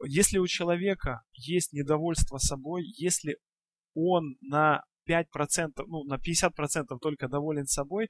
Если 0.05 0.37
у 0.37 0.47
человека 0.47 1.21
есть 1.33 1.73
недовольство 1.73 2.37
собой, 2.37 2.83
если 2.85 3.37
он 3.93 4.37
на 4.41 4.83
5%, 5.09 5.23
ну, 5.87 6.03
на 6.05 6.15
50% 6.15 6.97
только 7.01 7.27
доволен 7.27 7.65
собой, 7.65 8.09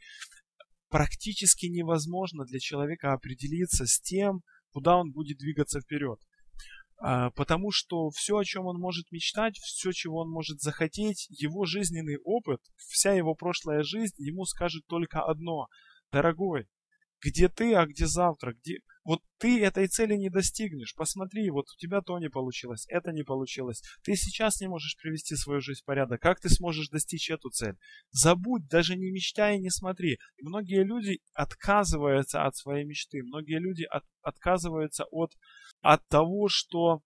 практически 0.89 1.65
невозможно 1.65 2.45
для 2.45 2.59
человека 2.59 3.13
определиться 3.13 3.85
с 3.85 3.99
тем, 3.99 4.41
куда 4.71 4.97
он 4.97 5.11
будет 5.11 5.37
двигаться 5.37 5.81
вперед. 5.81 6.19
А, 7.01 7.31
потому 7.31 7.71
что 7.71 8.09
все, 8.09 8.37
о 8.37 8.43
чем 8.43 8.65
он 8.65 8.77
может 8.77 9.11
мечтать, 9.11 9.57
все, 9.57 9.91
чего 9.93 10.19
он 10.19 10.29
может 10.29 10.59
захотеть, 10.59 11.27
его 11.29 11.65
жизненный 11.65 12.17
опыт, 12.23 12.61
вся 12.75 13.13
его 13.13 13.35
прошлая 13.35 13.83
жизнь 13.83 14.15
ему 14.17 14.45
скажет 14.45 14.85
только 14.87 15.21
одно. 15.21 15.67
Дорогой, 16.11 16.67
где 17.21 17.47
ты, 17.47 17.73
а 17.73 17.85
где 17.85 18.05
завтра? 18.05 18.53
Где... 18.53 18.79
Вот 19.03 19.21
ты 19.37 19.63
этой 19.63 19.87
цели 19.87 20.15
не 20.15 20.29
достигнешь. 20.29 20.93
Посмотри, 20.95 21.49
вот 21.49 21.65
у 21.69 21.77
тебя 21.77 22.01
то 22.01 22.19
не 22.19 22.29
получилось, 22.29 22.85
это 22.89 23.11
не 23.11 23.23
получилось. 23.23 23.81
Ты 24.03 24.15
сейчас 24.15 24.59
не 24.59 24.67
можешь 24.67 24.97
привести 24.97 25.35
свою 25.35 25.61
жизнь 25.61 25.81
в 25.81 25.85
порядок. 25.85 26.21
Как 26.21 26.39
ты 26.39 26.49
сможешь 26.49 26.89
достичь 26.89 27.29
эту 27.29 27.49
цель? 27.49 27.77
Забудь, 28.11 28.67
даже 28.67 28.95
не 28.95 29.11
мечтай 29.11 29.55
и 29.55 29.61
не 29.61 29.69
смотри. 29.69 30.19
Многие 30.41 30.83
люди 30.83 31.21
отказываются 31.33 32.45
от 32.45 32.55
своей 32.55 32.85
мечты. 32.85 33.23
Многие 33.23 33.59
люди 33.59 33.83
от, 33.83 34.03
отказываются 34.21 35.05
от, 35.05 35.31
от 35.81 36.05
того, 36.07 36.49
что 36.49 37.01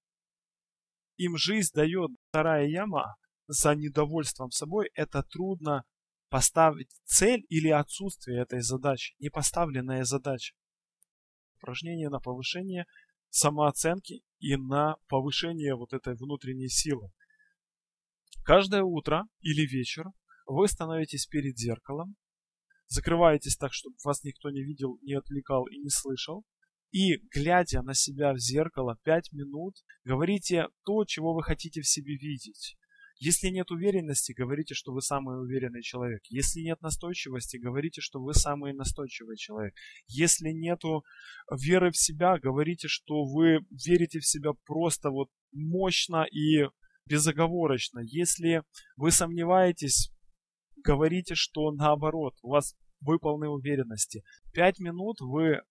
им 1.17 1.37
жизнь 1.37 1.71
дает 1.73 2.11
вторая 2.29 2.67
яма 2.67 3.15
за 3.47 3.75
недовольством 3.75 4.51
собой. 4.51 4.89
Это 4.95 5.23
трудно 5.23 5.83
поставить 6.29 6.89
цель 7.05 7.45
или 7.49 7.69
отсутствие 7.69 8.41
этой 8.41 8.61
задачи, 8.61 9.13
непоставленная 9.19 10.03
задача. 10.03 10.55
Упражнение 11.63 12.09
на 12.09 12.19
повышение 12.19 12.85
самооценки 13.29 14.21
и 14.39 14.57
на 14.57 14.97
повышение 15.07 15.75
вот 15.75 15.93
этой 15.93 16.13
внутренней 16.13 16.67
силы. 16.67 17.09
Каждое 18.43 18.83
утро 18.83 19.23
или 19.39 19.65
вечер 19.65 20.07
вы 20.45 20.67
становитесь 20.67 21.25
перед 21.25 21.57
зеркалом, 21.57 22.17
закрываетесь 22.87 23.55
так, 23.55 23.71
чтобы 23.71 23.95
вас 24.03 24.23
никто 24.23 24.49
не 24.49 24.61
видел, 24.61 24.97
не 25.03 25.13
отвлекал 25.13 25.65
и 25.67 25.77
не 25.77 25.89
слышал, 25.89 26.43
и, 26.91 27.15
глядя 27.33 27.81
на 27.81 27.93
себя 27.93 28.33
в 28.33 28.39
зеркало 28.39 28.97
5 29.03 29.31
минут, 29.31 29.77
говорите 30.03 30.67
то, 30.83 31.05
чего 31.05 31.33
вы 31.33 31.43
хотите 31.43 31.79
в 31.79 31.87
себе 31.87 32.17
видеть. 32.17 32.75
Если 33.19 33.47
нет 33.47 33.71
уверенности, 33.71 34.33
говорите, 34.33 34.73
что 34.73 34.91
вы 34.91 35.01
самый 35.01 35.41
уверенный 35.41 35.81
человек. 35.81 36.21
Если 36.29 36.61
нет 36.61 36.81
настойчивости, 36.81 37.57
говорите, 37.57 38.01
что 38.01 38.19
вы 38.21 38.33
самый 38.33 38.73
настойчивый 38.73 39.37
человек. 39.37 39.73
Если 40.07 40.49
нету 40.49 41.03
веры 41.51 41.91
в 41.91 41.97
себя, 41.97 42.37
говорите, 42.39 42.87
что 42.87 43.23
вы 43.23 43.59
верите 43.69 44.19
в 44.19 44.25
себя 44.25 44.51
просто 44.65 45.09
вот 45.09 45.29
мощно 45.51 46.25
и 46.25 46.67
безоговорочно. 47.07 47.99
Если 48.03 48.63
вы 48.95 49.11
сомневаетесь, 49.11 50.11
говорите, 50.83 51.35
что 51.35 51.71
наоборот, 51.71 52.35
у 52.41 52.49
вас 52.49 52.75
вы 53.01 53.19
полны 53.19 53.49
уверенности. 53.49 54.23
Пять 54.53 54.79
минут 54.79 55.19
вы, 55.19 55.61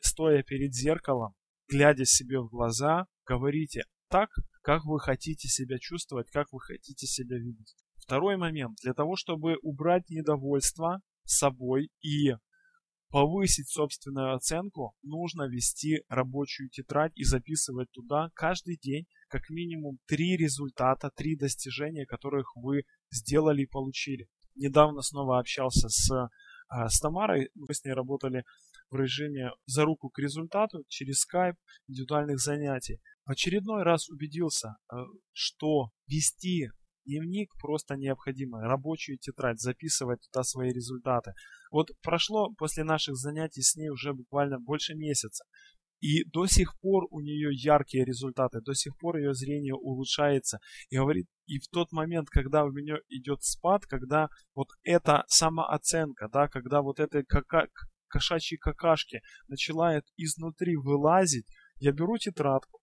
стоя 0.00 0.42
перед 0.42 0.74
зеркалом, 0.74 1.34
глядя 1.68 2.04
себе 2.04 2.40
в 2.40 2.48
глаза, 2.48 3.06
говорите 3.26 3.82
так, 4.08 4.30
как 4.68 4.84
вы 4.84 5.00
хотите 5.00 5.48
себя 5.48 5.78
чувствовать, 5.78 6.30
как 6.30 6.52
вы 6.52 6.60
хотите 6.60 7.06
себя 7.06 7.38
видеть. 7.38 7.74
Второй 7.96 8.36
момент. 8.36 8.76
Для 8.82 8.92
того, 8.92 9.16
чтобы 9.16 9.56
убрать 9.62 10.10
недовольство 10.10 11.00
собой 11.24 11.88
и 12.02 12.34
повысить 13.08 13.70
собственную 13.70 14.34
оценку, 14.34 14.92
нужно 15.00 15.48
вести 15.48 16.02
рабочую 16.10 16.68
тетрадь 16.68 17.12
и 17.16 17.24
записывать 17.24 17.90
туда 17.92 18.28
каждый 18.34 18.76
день 18.76 19.06
как 19.30 19.48
минимум 19.48 20.00
три 20.06 20.36
результата, 20.36 21.10
три 21.16 21.34
достижения, 21.34 22.04
которых 22.04 22.54
вы 22.54 22.82
сделали 23.10 23.62
и 23.62 23.66
получили. 23.66 24.28
Недавно 24.54 25.00
снова 25.00 25.38
общался 25.38 25.88
с, 25.88 26.10
а, 26.68 26.90
с 26.90 27.00
Тамарой, 27.00 27.48
мы 27.54 27.72
с 27.72 27.82
ней 27.84 27.94
работали 27.94 28.44
в 28.90 28.96
режиме 28.96 29.50
за 29.66 29.84
руку 29.84 30.08
к 30.10 30.18
результату 30.18 30.84
через 30.88 31.20
скайп 31.20 31.56
индивидуальных 31.88 32.38
занятий. 32.38 33.00
В 33.24 33.30
очередной 33.30 33.82
раз 33.82 34.08
убедился, 34.08 34.76
э, 34.92 34.96
что 35.32 35.90
вести 36.06 36.68
дневник 37.04 37.50
просто 37.60 37.96
необходимо, 37.96 38.60
рабочую 38.60 39.18
тетрадь, 39.18 39.60
записывать 39.60 40.20
туда 40.30 40.44
свои 40.44 40.70
результаты. 40.70 41.32
Вот 41.70 41.90
прошло 42.02 42.52
после 42.56 42.84
наших 42.84 43.16
занятий 43.16 43.62
с 43.62 43.76
ней 43.76 43.88
уже 43.88 44.12
буквально 44.12 44.60
больше 44.60 44.94
месяца. 44.94 45.44
И 46.00 46.24
до 46.30 46.46
сих 46.46 46.78
пор 46.80 47.06
у 47.10 47.20
нее 47.20 47.50
яркие 47.52 48.04
результаты, 48.04 48.60
до 48.60 48.72
сих 48.72 48.96
пор 48.98 49.16
ее 49.16 49.34
зрение 49.34 49.74
улучшается. 49.74 50.60
И 50.90 50.96
говорит, 50.96 51.26
и 51.46 51.58
в 51.58 51.68
тот 51.68 51.90
момент, 51.90 52.28
когда 52.30 52.64
у 52.64 52.70
меня 52.70 52.98
идет 53.08 53.42
спад, 53.42 53.84
когда 53.86 54.28
вот 54.54 54.68
эта 54.84 55.24
самооценка, 55.26 56.28
да, 56.32 56.46
когда 56.48 56.82
вот 56.82 57.00
это 57.00 57.24
кака, 57.24 57.66
кошачьи 58.08 58.58
какашки 58.58 59.20
начинают 59.46 60.04
изнутри 60.16 60.76
вылазить, 60.76 61.46
я 61.76 61.92
беру 61.92 62.18
тетрадку, 62.18 62.80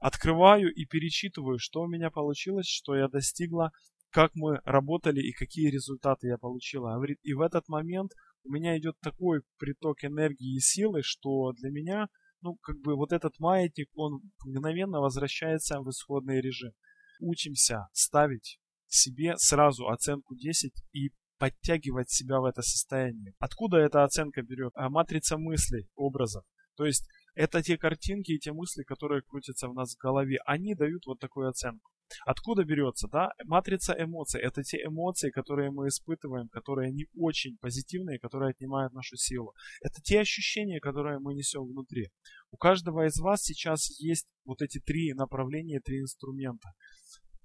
открываю 0.00 0.72
и 0.72 0.84
перечитываю, 0.84 1.58
что 1.58 1.82
у 1.82 1.88
меня 1.88 2.10
получилось, 2.10 2.66
что 2.66 2.96
я 2.96 3.08
достигла, 3.08 3.70
как 4.10 4.32
мы 4.34 4.60
работали 4.64 5.20
и 5.20 5.32
какие 5.32 5.70
результаты 5.70 6.28
я 6.28 6.38
получила. 6.38 7.00
И 7.22 7.32
в 7.34 7.40
этот 7.40 7.68
момент 7.68 8.12
у 8.44 8.50
меня 8.50 8.78
идет 8.78 8.98
такой 9.00 9.42
приток 9.58 10.04
энергии 10.04 10.56
и 10.56 10.60
силы, 10.60 11.02
что 11.02 11.52
для 11.52 11.70
меня, 11.70 12.08
ну, 12.40 12.56
как 12.56 12.78
бы 12.80 12.96
вот 12.96 13.12
этот 13.12 13.38
маятник, 13.38 13.88
он 13.94 14.20
мгновенно 14.44 15.00
возвращается 15.00 15.80
в 15.80 15.88
исходный 15.88 16.40
режим. 16.40 16.72
Учимся 17.20 17.86
ставить 17.92 18.58
себе 18.86 19.36
сразу 19.36 19.88
оценку 19.88 20.34
10 20.34 20.72
и 20.92 21.10
подтягивать 21.42 22.08
себя 22.08 22.38
в 22.38 22.44
это 22.44 22.62
состояние. 22.62 23.34
Откуда 23.40 23.78
эта 23.78 24.04
оценка 24.04 24.42
берет? 24.42 24.70
А 24.76 24.88
матрица 24.88 25.38
мыслей, 25.38 25.88
образов. 25.96 26.44
То 26.76 26.84
есть 26.84 27.08
это 27.34 27.60
те 27.64 27.76
картинки 27.76 28.30
и 28.30 28.38
те 28.38 28.52
мысли, 28.52 28.84
которые 28.84 29.22
крутятся 29.22 29.66
в 29.66 29.74
нас 29.74 29.96
в 29.96 29.98
голове. 29.98 30.38
Они 30.46 30.76
дают 30.76 31.04
вот 31.04 31.18
такую 31.18 31.48
оценку. 31.48 31.90
Откуда 32.26 32.62
берется, 32.62 33.08
да? 33.08 33.30
Матрица 33.44 33.92
эмоций. 33.98 34.40
Это 34.40 34.62
те 34.62 34.84
эмоции, 34.84 35.30
которые 35.30 35.72
мы 35.72 35.88
испытываем, 35.88 36.48
которые 36.48 36.92
не 36.92 37.06
очень 37.16 37.56
позитивные, 37.58 38.20
которые 38.20 38.50
отнимают 38.50 38.92
нашу 38.92 39.16
силу. 39.16 39.52
Это 39.80 40.00
те 40.00 40.20
ощущения, 40.20 40.78
которые 40.78 41.18
мы 41.18 41.34
несем 41.34 41.64
внутри. 41.64 42.12
У 42.52 42.56
каждого 42.56 43.04
из 43.04 43.18
вас 43.18 43.42
сейчас 43.42 43.98
есть 43.98 44.28
вот 44.44 44.62
эти 44.62 44.78
три 44.78 45.12
направления, 45.12 45.80
три 45.80 46.02
инструмента. 46.02 46.68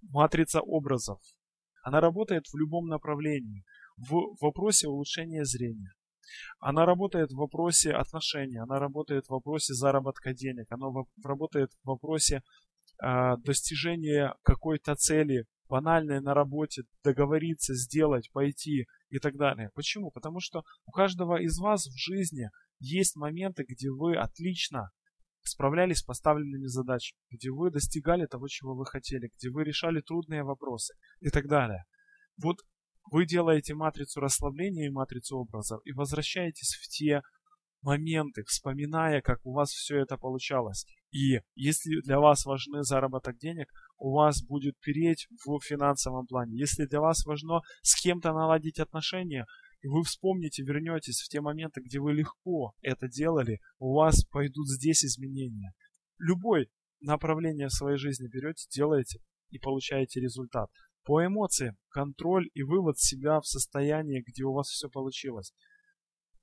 Матрица 0.03 0.61
образов. 0.61 1.19
Она 1.81 1.99
работает 1.99 2.45
в 2.45 2.57
любом 2.57 2.85
направлении 2.87 3.63
в 3.97 4.35
вопросе 4.41 4.87
улучшения 4.87 5.45
зрения. 5.45 5.93
Она 6.59 6.85
работает 6.85 7.31
в 7.31 7.37
вопросе 7.37 7.91
отношений, 7.91 8.57
она 8.57 8.79
работает 8.79 9.25
в 9.25 9.29
вопросе 9.29 9.73
заработка 9.73 10.33
денег, 10.33 10.67
она 10.69 10.87
работает 11.23 11.71
в 11.83 11.87
вопросе 11.87 12.41
э, 13.01 13.37
достижения 13.37 14.35
какой-то 14.43 14.95
цели, 14.95 15.45
банальной 15.69 16.21
на 16.21 16.33
работе, 16.33 16.83
договориться, 17.03 17.73
сделать, 17.75 18.29
пойти 18.31 18.87
и 19.09 19.19
так 19.19 19.35
далее. 19.35 19.69
Почему? 19.73 20.11
Потому 20.11 20.39
что 20.39 20.63
у 20.85 20.91
каждого 20.91 21.41
из 21.41 21.59
вас 21.59 21.87
в 21.87 21.97
жизни 21.97 22.49
есть 22.79 23.15
моменты, 23.15 23.65
где 23.67 23.89
вы 23.89 24.15
отлично 24.15 24.91
справлялись 25.43 25.99
с 25.99 26.03
поставленными 26.03 26.65
задачами, 26.65 27.19
где 27.31 27.51
вы 27.51 27.71
достигали 27.71 28.25
того, 28.25 28.47
чего 28.47 28.75
вы 28.75 28.85
хотели, 28.85 29.31
где 29.37 29.49
вы 29.49 29.63
решали 29.63 30.01
трудные 30.01 30.43
вопросы 30.43 30.93
и 31.21 31.29
так 31.29 31.47
далее. 31.47 31.85
Вот 32.37 32.57
вы 33.11 33.25
делаете 33.25 33.73
матрицу 33.73 34.19
расслабления 34.19 34.87
и 34.87 34.91
матрицу 34.91 35.37
образов 35.37 35.81
и 35.85 35.91
возвращаетесь 35.93 36.75
в 36.75 36.87
те 36.87 37.21
моменты, 37.81 38.43
вспоминая, 38.43 39.21
как 39.21 39.45
у 39.45 39.53
вас 39.53 39.69
все 39.69 39.99
это 39.99 40.17
получалось. 40.17 40.85
И 41.11 41.39
если 41.55 42.01
для 42.01 42.19
вас 42.19 42.45
важны 42.45 42.83
заработок 42.83 43.37
денег, 43.37 43.67
у 43.97 44.13
вас 44.13 44.43
будет 44.43 44.77
переть 44.79 45.27
в 45.45 45.59
финансовом 45.61 46.25
плане. 46.27 46.57
Если 46.57 46.85
для 46.85 46.99
вас 46.99 47.25
важно 47.25 47.61
с 47.81 47.99
кем-то 48.01 48.33
наладить 48.33 48.79
отношения, 48.79 49.45
и 49.81 49.87
вы 49.87 50.03
вспомните, 50.03 50.63
вернетесь 50.63 51.21
в 51.21 51.29
те 51.29 51.39
моменты, 51.39 51.81
где 51.81 51.99
вы 51.99 52.13
легко 52.13 52.73
это 52.81 53.07
делали, 53.07 53.59
у 53.79 53.95
вас 53.95 54.23
пойдут 54.25 54.67
здесь 54.67 55.05
изменения. 55.05 55.73
Любой 56.17 56.69
направление 56.99 57.67
в 57.67 57.73
своей 57.73 57.97
жизни 57.97 58.27
берете, 58.27 58.67
делаете 58.69 59.19
и 59.49 59.59
получаете 59.59 60.19
результат. 60.19 60.69
По 61.07 61.25
эмоциям, 61.25 61.77
контроль 61.87 62.49
и 62.53 62.63
вывод 62.63 62.99
себя 62.99 63.39
в 63.39 63.47
состояние, 63.47 64.21
где 64.27 64.43
у 64.43 64.51
вас 64.51 64.67
все 64.67 64.89
получилось. 64.89 65.53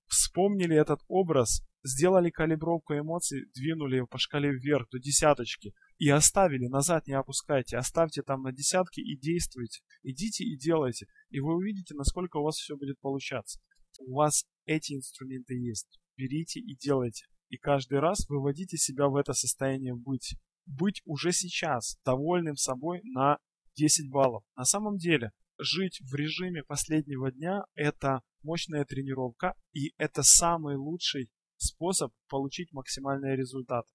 Вспомнили 0.06 0.74
этот 0.74 1.00
образ, 1.06 1.60
сделали 1.82 2.30
калибровку 2.30 2.94
эмоций, 2.94 3.44
двинули 3.54 4.06
по 4.06 4.16
шкале 4.16 4.52
вверх 4.52 4.88
до 4.90 4.98
десяточки 4.98 5.74
и 5.98 6.08
оставили, 6.08 6.66
назад 6.68 7.06
не 7.06 7.12
опускайте, 7.12 7.76
оставьте 7.76 8.22
там 8.22 8.40
на 8.40 8.52
десятки 8.52 9.00
и 9.00 9.18
действуйте. 9.18 9.82
Идите 10.02 10.44
и 10.44 10.56
делайте, 10.56 11.08
и 11.28 11.40
вы 11.40 11.56
увидите, 11.56 11.94
насколько 11.94 12.38
у 12.38 12.44
вас 12.44 12.56
все 12.56 12.74
будет 12.74 12.98
получаться. 13.00 13.60
У 13.98 14.14
вас 14.14 14.46
эти 14.64 14.94
инструменты 14.94 15.56
есть. 15.56 16.00
Берите 16.16 16.60
и 16.60 16.74
делайте. 16.74 17.26
И 17.50 17.58
каждый 17.58 17.98
раз 17.98 18.26
выводите 18.30 18.78
себя 18.78 19.08
в 19.08 19.16
это 19.16 19.34
состояние 19.34 19.94
быть. 19.94 20.36
Быть 20.64 21.02
уже 21.04 21.32
сейчас 21.32 21.98
довольным 22.02 22.56
собой 22.56 23.02
на 23.04 23.36
10 23.76 24.10
баллов. 24.10 24.44
На 24.56 24.64
самом 24.64 24.96
деле, 24.96 25.32
жить 25.58 26.00
в 26.00 26.14
режиме 26.14 26.62
последнего 26.62 27.30
дня– 27.30 27.64
это 27.74 28.20
мощная 28.42 28.84
тренировка, 28.84 29.54
и 29.72 29.92
это 29.96 30.22
самый 30.22 30.76
лучший 30.76 31.30
способ 31.56 32.12
получить 32.28 32.72
максимальный 32.72 33.36
результат. 33.36 33.86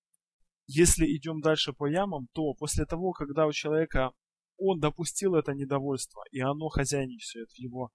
Если 0.67 1.05
идем 1.05 1.41
дальше 1.41 1.73
по 1.73 1.87
ямам, 1.87 2.27
то 2.33 2.53
после 2.53 2.85
того, 2.85 3.11
когда 3.11 3.47
у 3.47 3.51
человека 3.51 4.11
он 4.57 4.79
допустил 4.79 5.35
это 5.35 5.53
недовольство, 5.53 6.23
и 6.31 6.39
оно 6.41 6.67
хозяйничает 6.69 7.49
в 7.49 7.57
его 7.57 7.91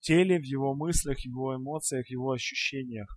теле, 0.00 0.38
в 0.38 0.44
его 0.44 0.74
мыслях, 0.74 1.18
в 1.18 1.24
его 1.24 1.56
эмоциях, 1.56 2.06
в 2.06 2.10
его 2.10 2.32
ощущениях, 2.32 3.08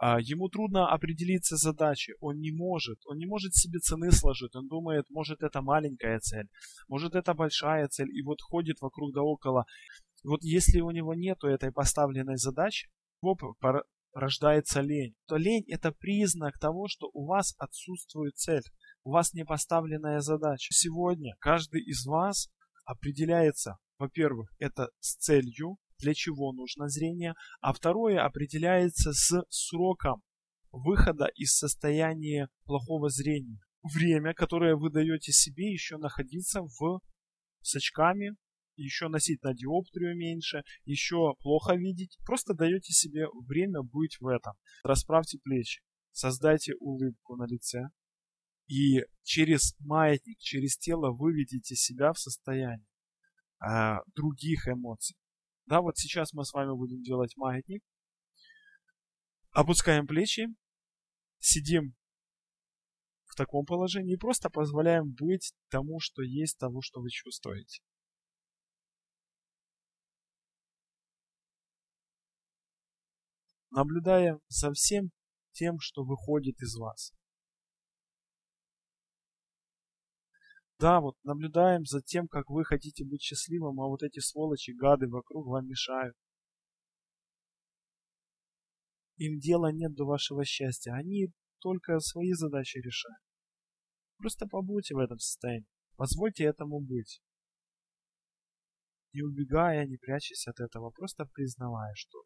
ему 0.00 0.48
трудно 0.48 0.88
определиться 0.88 1.56
с 1.56 1.62
задачей, 1.62 2.14
он 2.20 2.38
не 2.38 2.50
может, 2.52 2.98
он 3.06 3.18
не 3.18 3.26
может 3.26 3.54
себе 3.54 3.78
цены 3.78 4.10
сложить, 4.10 4.54
он 4.54 4.68
думает, 4.68 5.04
может 5.10 5.42
это 5.42 5.62
маленькая 5.62 6.18
цель, 6.20 6.48
может 6.88 7.14
это 7.14 7.34
большая 7.34 7.88
цель, 7.88 8.10
и 8.10 8.22
вот 8.22 8.40
ходит 8.40 8.80
вокруг 8.80 9.12
да 9.14 9.22
около. 9.22 9.64
Вот 10.24 10.42
если 10.42 10.80
у 10.80 10.90
него 10.90 11.14
нету 11.14 11.46
этой 11.46 11.72
поставленной 11.72 12.36
задачи, 12.36 12.88
рождается 14.14 14.80
лень, 14.80 15.14
то 15.26 15.36
лень 15.36 15.64
это 15.68 15.92
признак 15.92 16.58
того, 16.58 16.86
что 16.88 17.08
у 17.12 17.26
вас 17.26 17.54
отсутствует 17.58 18.36
цель, 18.36 18.62
у 19.04 19.10
вас 19.10 19.32
не 19.32 19.44
поставленная 19.44 20.20
задача. 20.20 20.72
Сегодня 20.72 21.34
каждый 21.38 21.82
из 21.82 22.04
вас 22.04 22.48
определяется, 22.84 23.78
во-первых, 23.98 24.52
это 24.58 24.90
с 25.00 25.16
целью, 25.16 25.76
для 26.02 26.14
чего 26.14 26.52
нужно 26.52 26.88
зрение, 26.88 27.34
а 27.60 27.72
второе 27.72 28.22
определяется 28.24 29.12
с 29.12 29.44
сроком 29.48 30.22
выхода 30.72 31.26
из 31.36 31.56
состояния 31.56 32.48
плохого 32.64 33.08
зрения. 33.08 33.60
Время, 33.82 34.34
которое 34.34 34.76
вы 34.76 34.90
даете 34.90 35.32
себе 35.32 35.72
еще 35.72 35.96
находиться 35.98 36.62
в 36.62 37.00
с 37.62 37.76
очками, 37.76 38.36
еще 38.76 39.08
носить 39.08 39.42
на 39.42 39.54
диоптрию 39.54 40.16
меньше, 40.16 40.62
еще 40.84 41.34
плохо 41.40 41.74
видеть. 41.74 42.18
Просто 42.24 42.54
даете 42.54 42.92
себе 42.92 43.26
время 43.46 43.82
быть 43.82 44.16
в 44.20 44.26
этом. 44.26 44.54
Расправьте 44.82 45.38
плечи, 45.38 45.82
создайте 46.10 46.74
улыбку 46.80 47.36
на 47.36 47.46
лице. 47.46 47.88
И 48.66 49.02
через 49.22 49.74
маятник, 49.80 50.38
через 50.38 50.76
тело 50.78 51.10
выведите 51.10 51.74
себя 51.76 52.12
в 52.12 52.18
состояние 52.18 52.86
э, 53.60 53.96
других 54.14 54.66
эмоций. 54.66 55.16
Да, 55.66 55.80
вот 55.80 55.96
сейчас 55.96 56.32
мы 56.32 56.44
с 56.44 56.52
вами 56.52 56.76
будем 56.76 57.02
делать 57.02 57.36
маятник. 57.36 57.82
Опускаем 59.50 60.06
плечи, 60.06 60.46
сидим 61.38 61.94
в 63.26 63.34
таком 63.34 63.64
положении 63.64 64.14
и 64.14 64.18
просто 64.18 64.50
позволяем 64.50 65.10
быть 65.10 65.52
тому, 65.70 66.00
что 66.00 66.22
есть, 66.22 66.58
того, 66.58 66.80
что 66.82 67.00
вы 67.00 67.10
чувствуете. 67.10 67.82
Наблюдая 73.70 74.38
за 74.48 74.72
всем 74.72 75.10
тем, 75.52 75.78
что 75.80 76.04
выходит 76.04 76.60
из 76.60 76.76
вас. 76.76 77.12
Да, 80.82 81.00
вот 81.00 81.14
наблюдаем 81.22 81.84
за 81.84 82.02
тем, 82.02 82.26
как 82.26 82.50
вы 82.50 82.64
хотите 82.64 83.04
быть 83.04 83.22
счастливым, 83.22 83.80
а 83.80 83.86
вот 83.86 84.02
эти 84.02 84.18
сволочи, 84.18 84.72
гады 84.72 85.06
вокруг 85.08 85.46
вам 85.46 85.68
мешают. 85.68 86.16
Им 89.16 89.38
дела 89.38 89.70
нет 89.70 89.94
до 89.94 90.06
вашего 90.06 90.44
счастья. 90.44 90.94
Они 90.94 91.28
только 91.60 92.00
свои 92.00 92.32
задачи 92.32 92.78
решают. 92.78 93.22
Просто 94.16 94.48
побудьте 94.48 94.96
в 94.96 94.98
этом 94.98 95.20
состоянии. 95.20 95.68
Позвольте 95.94 96.42
этому 96.42 96.80
быть. 96.80 97.22
Не 99.12 99.22
убегая, 99.22 99.86
не 99.86 99.98
прячась 99.98 100.48
от 100.48 100.58
этого, 100.58 100.90
просто 100.90 101.26
признавая, 101.26 101.92
что 101.94 102.24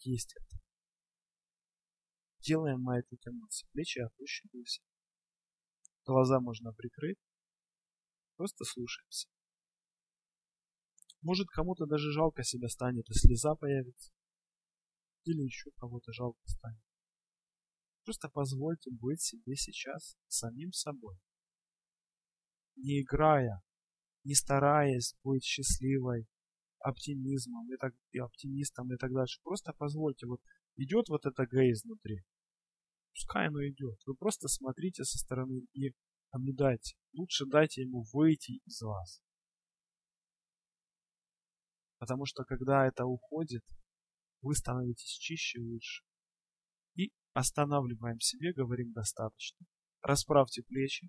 есть 0.00 0.36
это. 0.36 0.58
Делаем 2.40 2.82
маятник 2.82 3.26
эмоций. 3.26 3.66
Плечи 3.72 4.00
опущены. 4.00 4.62
Глаза 6.06 6.40
можно 6.40 6.72
прикрыть. 6.72 7.18
Просто 8.36 8.64
слушаемся. 8.64 9.28
Может 11.22 11.48
кому-то 11.48 11.86
даже 11.86 12.12
жалко 12.12 12.42
себя 12.42 12.68
станет, 12.68 13.08
и 13.08 13.14
слеза 13.14 13.54
появится. 13.54 14.12
Или 15.24 15.42
еще 15.42 15.70
кого-то 15.76 16.12
жалко 16.12 16.40
станет. 16.44 16.82
Просто 18.04 18.28
позвольте 18.28 18.90
быть 18.90 19.22
себе 19.22 19.56
сейчас 19.56 20.16
самим 20.28 20.72
собой. 20.72 21.16
Не 22.76 23.00
играя, 23.00 23.62
не 24.24 24.34
стараясь 24.34 25.16
быть 25.22 25.44
счастливой, 25.44 26.26
оптимизмом 26.80 27.72
и, 27.72 27.76
так, 27.78 27.94
и 28.12 28.18
оптимистом 28.18 28.92
и 28.92 28.96
так 28.98 29.10
дальше. 29.12 29.40
Просто 29.42 29.72
позвольте, 29.72 30.26
вот 30.26 30.42
идет 30.76 31.08
вот 31.08 31.24
эта 31.24 31.46
Г 31.46 31.70
изнутри, 31.70 32.22
Пускай 33.14 33.46
оно 33.46 33.64
идет. 33.66 33.98
Вы 34.06 34.16
просто 34.16 34.48
смотрите 34.48 35.04
со 35.04 35.18
стороны 35.18 35.66
и 35.72 35.94
наблюдайте. 36.32 36.96
Лучше 37.12 37.46
дайте 37.46 37.82
ему 37.82 38.04
выйти 38.12 38.60
из 38.66 38.82
вас. 38.82 39.22
Потому 41.98 42.26
что 42.26 42.44
когда 42.44 42.86
это 42.86 43.04
уходит, 43.06 43.62
вы 44.42 44.54
становитесь 44.56 45.16
чище 45.18 45.60
и 45.60 45.62
лучше. 45.62 46.04
И 46.96 47.12
останавливаем 47.32 48.18
себе, 48.18 48.52
говорим 48.52 48.92
достаточно. 48.92 49.64
Расправьте 50.02 50.62
плечи, 50.64 51.08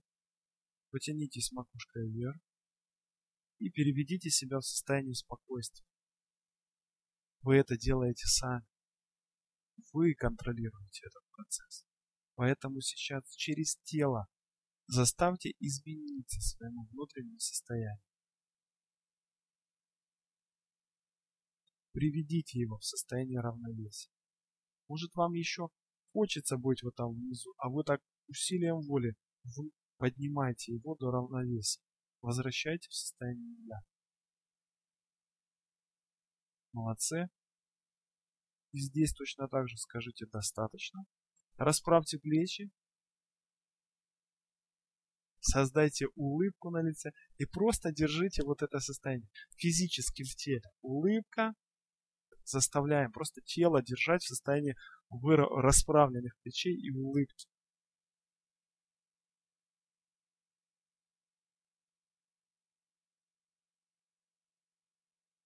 потянитесь 0.92 1.52
макушкой 1.52 2.08
вверх 2.08 2.40
и 3.58 3.72
переведите 3.72 4.30
себя 4.30 4.60
в 4.60 4.66
состояние 4.66 5.16
спокойствия. 5.16 5.86
Вы 7.42 7.58
это 7.58 7.78
делаете 7.78 8.28
сами. 8.28 8.66
Вы 9.92 10.14
контролируете 10.14 11.08
этот 11.08 11.24
процесс. 11.32 11.86
Поэтому 12.36 12.82
сейчас 12.82 13.24
через 13.36 13.78
тело 13.84 14.28
заставьте 14.88 15.54
измениться 15.60 16.42
своему 16.42 16.86
внутреннему 16.92 17.40
состоянию. 17.40 18.04
Приведите 21.92 22.60
его 22.60 22.78
в 22.78 22.84
состояние 22.84 23.40
равновесия. 23.40 24.12
Может 24.88 25.16
вам 25.16 25.34
еще 25.34 25.70
хочется 26.12 26.58
быть 26.58 26.84
вот 26.84 26.96
там 26.96 27.14
внизу, 27.14 27.54
а 27.58 27.70
вы 27.70 27.84
так 27.84 28.02
усилием 28.28 28.82
воли 28.82 29.16
поднимаете 29.98 30.74
его 30.74 30.96
до 30.96 31.12
равновесия. 31.12 31.82
Возвращайте 32.22 32.90
в 32.90 32.94
состояние 32.94 33.56
я. 33.66 33.80
Молодцы. 36.74 37.30
И 38.74 38.80
здесь 38.80 39.14
точно 39.14 39.48
так 39.48 39.70
же 39.70 39.78
скажите 39.78 40.26
достаточно. 40.26 41.06
Расправьте 41.58 42.20
плечи. 42.20 42.70
Создайте 45.40 46.08
улыбку 46.16 46.70
на 46.72 46.82
лице 46.82 47.12
и 47.38 47.46
просто 47.46 47.92
держите 47.92 48.44
вот 48.44 48.62
это 48.64 48.80
состояние 48.80 49.30
физически 49.58 50.24
в 50.24 50.36
теле. 50.36 50.64
Улыбка. 50.82 51.54
Заставляем 52.44 53.12
просто 53.12 53.42
тело 53.42 53.82
держать 53.82 54.22
в 54.24 54.28
состоянии 54.28 54.76
расправленных 55.10 56.38
плечей 56.42 56.76
и 56.76 56.92
улыбки. 56.92 57.48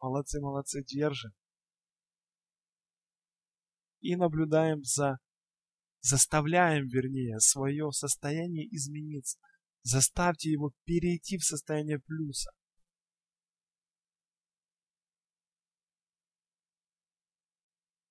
Молодцы, 0.02 0.40
молодцы, 0.42 0.84
держим. 0.84 1.32
И 4.02 4.16
наблюдаем 4.16 4.84
за 4.84 5.20
заставляем, 6.02 6.88
вернее, 6.88 7.40
свое 7.40 7.92
состояние 7.92 8.68
измениться. 8.76 9.38
Заставьте 9.84 10.50
его 10.52 10.74
перейти 10.86 11.38
в 11.38 11.44
состояние 11.44 12.00
плюса. 12.00 12.52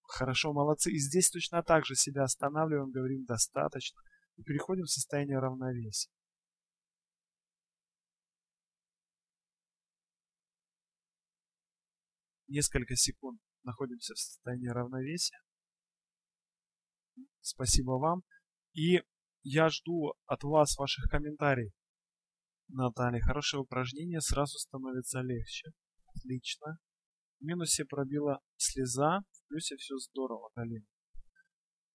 Хорошо, 0.03 0.53
молодцы. 0.53 0.91
И 0.91 0.99
здесь 0.99 1.31
точно 1.31 1.63
так 1.63 1.85
же 1.85 1.95
себя 1.95 2.25
останавливаем, 2.25 2.91
говорим 2.91 3.25
достаточно. 3.25 4.01
И 4.37 4.43
переходим 4.43 4.85
в 4.85 4.91
состояние 4.91 5.39
равновесия. 5.39 6.11
Несколько 12.49 12.97
секунд 12.97 13.41
находимся 13.63 14.15
в 14.15 14.19
состоянии 14.19 14.69
равновесия. 14.69 15.39
Спасибо 17.49 17.93
вам. 17.93 18.23
И 18.75 19.03
я 19.43 19.69
жду 19.71 20.15
от 20.27 20.43
вас 20.43 20.77
ваших 20.77 21.11
комментариев. 21.11 21.73
Наталья, 22.69 23.21
хорошее 23.21 23.63
упражнение, 23.63 24.21
сразу 24.21 24.59
становится 24.59 25.21
легче. 25.21 25.71
Отлично. 26.15 26.79
В 27.41 27.45
минусе 27.45 27.85
пробила 27.85 28.41
слеза, 28.57 29.21
в 29.21 29.49
плюсе 29.49 29.77
все 29.77 29.97
здорово, 29.97 30.51
Галина. 30.55 30.85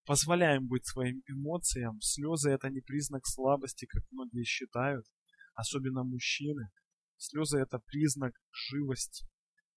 Позволяем 0.05 0.67
быть 0.67 0.85
своим 0.85 1.21
эмоциям. 1.27 2.01
Слезы 2.01 2.49
это 2.49 2.69
не 2.69 2.81
признак 2.81 3.25
слабости, 3.25 3.85
как 3.85 4.03
многие 4.11 4.43
считают, 4.43 5.05
особенно 5.53 6.03
мужчины. 6.03 6.69
Слезы 7.17 7.59
это 7.59 7.79
признак 7.85 8.33
живости. 8.51 9.27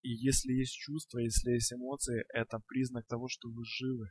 И 0.01 0.11
если 0.11 0.53
есть 0.53 0.75
чувства, 0.75 1.19
если 1.19 1.51
есть 1.51 1.73
эмоции, 1.73 2.25
это 2.33 2.61
признак 2.67 3.07
того, 3.07 3.29
что 3.29 3.49
вы 3.51 3.63
живы. 3.65 4.07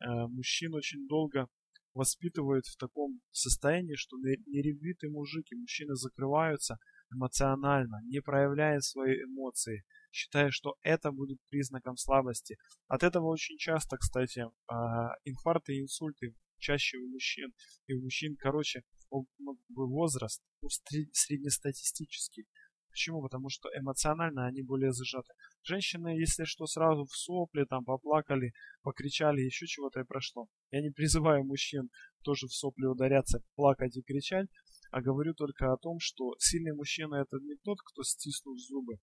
Э, 0.00 0.26
мужчин 0.28 0.74
очень 0.74 1.06
долго 1.06 1.48
воспитывают 1.94 2.66
в 2.66 2.76
таком 2.76 3.20
состоянии, 3.30 3.94
что 3.94 4.16
неревитый 4.18 5.10
мужик 5.10 5.46
и 5.50 5.56
мужчины 5.56 5.94
закрываются 5.94 6.78
эмоционально, 7.10 8.00
не 8.04 8.20
проявляя 8.20 8.80
свои 8.80 9.22
эмоции, 9.22 9.84
считая, 10.12 10.50
что 10.50 10.76
это 10.82 11.10
будет 11.10 11.38
признаком 11.48 11.96
слабости. 11.96 12.56
От 12.88 13.02
этого 13.02 13.28
очень 13.28 13.56
часто, 13.56 13.96
кстати, 13.96 14.44
а, 14.66 15.14
инфаркты 15.24 15.74
и 15.74 15.80
инсульты 15.80 16.34
чаще 16.58 16.98
у 16.98 17.08
мужчин. 17.08 17.52
И 17.86 17.94
у 17.94 18.02
мужчин, 18.02 18.36
короче, 18.38 18.82
возраст 19.68 20.42
среднестатистический. 21.12 22.46
Почему? 22.96 23.20
Потому 23.20 23.50
что 23.50 23.68
эмоционально 23.78 24.46
они 24.46 24.62
более 24.62 24.90
зажаты. 24.90 25.28
Женщины, 25.62 26.18
если 26.18 26.44
что, 26.44 26.64
сразу 26.64 27.04
в 27.04 27.14
сопли, 27.14 27.66
там, 27.68 27.84
поплакали, 27.84 28.52
покричали, 28.82 29.42
еще 29.42 29.66
чего-то 29.66 30.00
и 30.00 30.04
прошло. 30.04 30.46
Я 30.70 30.80
не 30.80 30.88
призываю 30.88 31.44
мужчин 31.44 31.90
тоже 32.22 32.46
в 32.46 32.54
сопли 32.54 32.86
ударяться, 32.86 33.40
плакать 33.54 33.94
и 33.98 34.02
кричать, 34.02 34.48
а 34.90 35.02
говорю 35.02 35.34
только 35.34 35.70
о 35.70 35.76
том, 35.76 35.98
что 36.00 36.36
сильный 36.38 36.72
мужчина 36.72 37.16
это 37.16 37.36
не 37.42 37.56
тот, 37.62 37.80
кто 37.82 38.02
стиснув 38.02 38.58
зубы, 38.58 38.94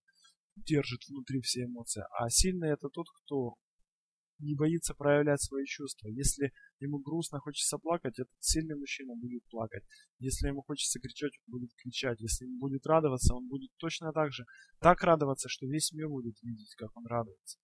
держит 0.55 1.01
внутри 1.07 1.41
все 1.41 1.65
эмоции, 1.65 2.03
а 2.17 2.29
сильный 2.29 2.71
это 2.71 2.89
тот, 2.89 3.05
кто 3.21 3.53
не 4.39 4.55
боится 4.55 4.93
проявлять 4.93 5.41
свои 5.41 5.65
чувства. 5.65 6.07
Если 6.09 6.51
ему 6.79 6.99
грустно, 6.99 7.39
хочется 7.39 7.77
плакать, 7.77 8.19
этот 8.19 8.33
сильный 8.39 8.75
мужчина 8.75 9.15
будет 9.15 9.43
плакать. 9.49 9.83
Если 10.19 10.47
ему 10.47 10.61
хочется 10.61 10.99
кричать, 10.99 11.33
он 11.47 11.59
будет 11.59 11.71
кричать. 11.75 12.19
Если 12.19 12.45
ему 12.45 12.59
будет 12.59 12.85
радоваться, 12.85 13.33
он 13.35 13.47
будет 13.47 13.71
точно 13.77 14.11
так 14.11 14.31
же. 14.31 14.45
Так 14.79 15.01
радоваться, 15.03 15.49
что 15.49 15.65
весь 15.65 15.91
мир 15.93 16.09
будет 16.09 16.35
видеть, 16.41 16.73
как 16.75 16.95
он 16.95 17.05
радуется. 17.05 17.59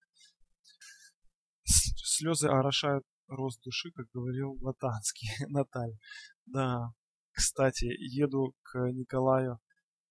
Слезы 1.63 2.47
орошают 2.47 3.05
рост 3.27 3.61
души, 3.63 3.91
как 3.91 4.07
говорил 4.13 4.57
Латанский 4.61 5.29
Наталья. 5.47 5.97
Да, 6.45 6.93
кстати, 7.31 7.85
еду 7.85 8.55
к 8.63 8.77
Николаю 8.91 9.59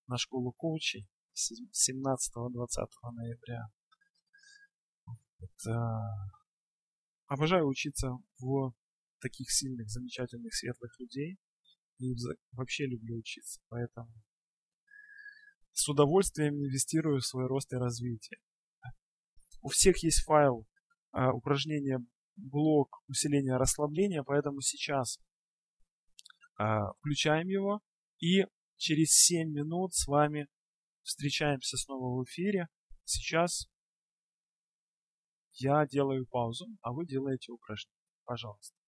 на 0.07 0.17
школу 0.17 0.51
коучей 0.51 1.07
17-20 1.35 2.87
ноября. 3.13 3.67
Это 5.39 6.38
Обожаю 7.29 7.67
учиться 7.67 8.17
в 8.39 8.73
таких 9.21 9.51
сильных, 9.51 9.87
замечательных, 9.87 10.53
светлых 10.53 10.99
людей. 10.99 11.37
И 11.99 12.15
вообще 12.53 12.87
люблю 12.87 13.17
учиться. 13.17 13.61
Поэтому 13.69 14.11
с 15.73 15.87
удовольствием 15.87 16.55
инвестирую 16.55 17.21
в 17.21 17.25
свой 17.25 17.45
рост 17.45 17.71
и 17.71 17.77
развитие. 17.77 18.39
У 19.61 19.69
всех 19.69 20.03
есть 20.03 20.23
файл 20.23 20.65
а, 21.11 21.31
упражнения 21.31 21.99
блок 22.35 23.03
усиления 23.07 23.57
расслабления, 23.57 24.23
поэтому 24.23 24.61
сейчас 24.61 25.19
а, 26.57 26.93
включаем 26.93 27.47
его 27.47 27.81
и 28.19 28.45
через 28.77 29.11
7 29.11 29.51
минут 29.51 29.93
с 29.93 30.07
вами 30.07 30.47
встречаемся 31.03 31.77
снова 31.77 32.19
в 32.19 32.23
эфире. 32.25 32.69
Сейчас 33.03 33.69
я 35.59 35.85
делаю 35.87 36.25
паузу, 36.25 36.67
а 36.81 36.91
вы 36.93 37.05
делаете 37.05 37.51
упражнение. 37.51 37.95
Пожалуйста. 38.25 38.78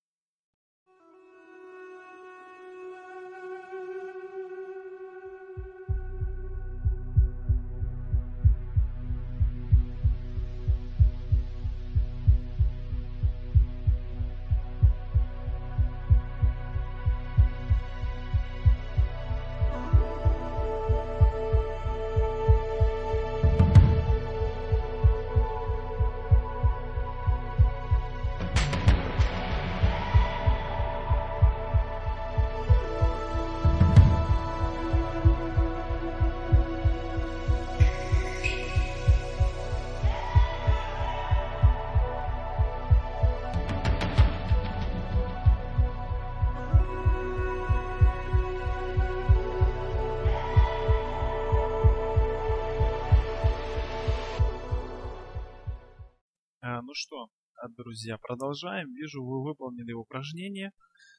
Друзья, 57.69 58.17
продолжаем. 58.17 58.93
Вижу, 58.93 59.24
вы 59.24 59.43
выполнили 59.43 59.93
упражнение. 59.93 60.71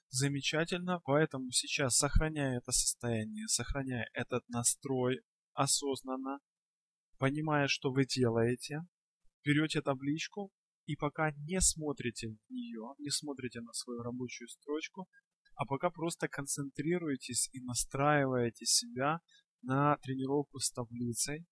Замечательно. 0.09 1.01
Поэтому 1.05 1.51
сейчас, 1.51 1.97
сохраняя 1.97 2.59
это 2.59 2.73
состояние, 2.73 3.49
сохраняя 3.49 4.09
этот 4.13 4.49
настрой 4.49 5.21
осознанно, 5.55 6.39
понимая, 7.19 7.69
что 7.69 7.93
вы 7.93 8.05
делаете, 8.05 8.81
берете 9.45 9.83
табличку 9.83 10.51
и 10.87 10.97
пока 10.97 11.33
не 11.33 11.61
смотрите 11.61 12.29
в 12.29 12.51
нее, 12.51 12.95
не 12.99 13.11
смотрите 13.11 13.61
на 13.61 13.73
свою 13.73 14.03
рабочую 14.03 14.49
строчку, 14.49 15.09
а 15.55 15.65
пока 15.65 15.91
просто 15.91 16.29
концентрируетесь 16.29 17.49
и 17.53 17.61
настраиваете 17.61 18.67
себя 18.67 19.21
на 19.63 19.97
тренировку 19.99 20.59
с 20.59 20.71
таблицей, 20.73 21.47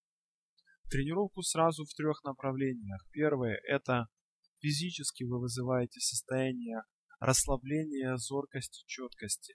Тренировку 0.91 1.43
сразу 1.43 1.85
в 1.85 1.95
трех 1.95 2.25
направлениях. 2.25 3.01
Первое– 3.13 3.61
это 3.69 4.09
физически 4.61 5.25
вы 5.25 5.41
вызываете 5.41 6.01
состояние 6.01 6.83
расслабления, 7.19 8.17
зоркости, 8.17 8.85
четкости. 8.87 9.55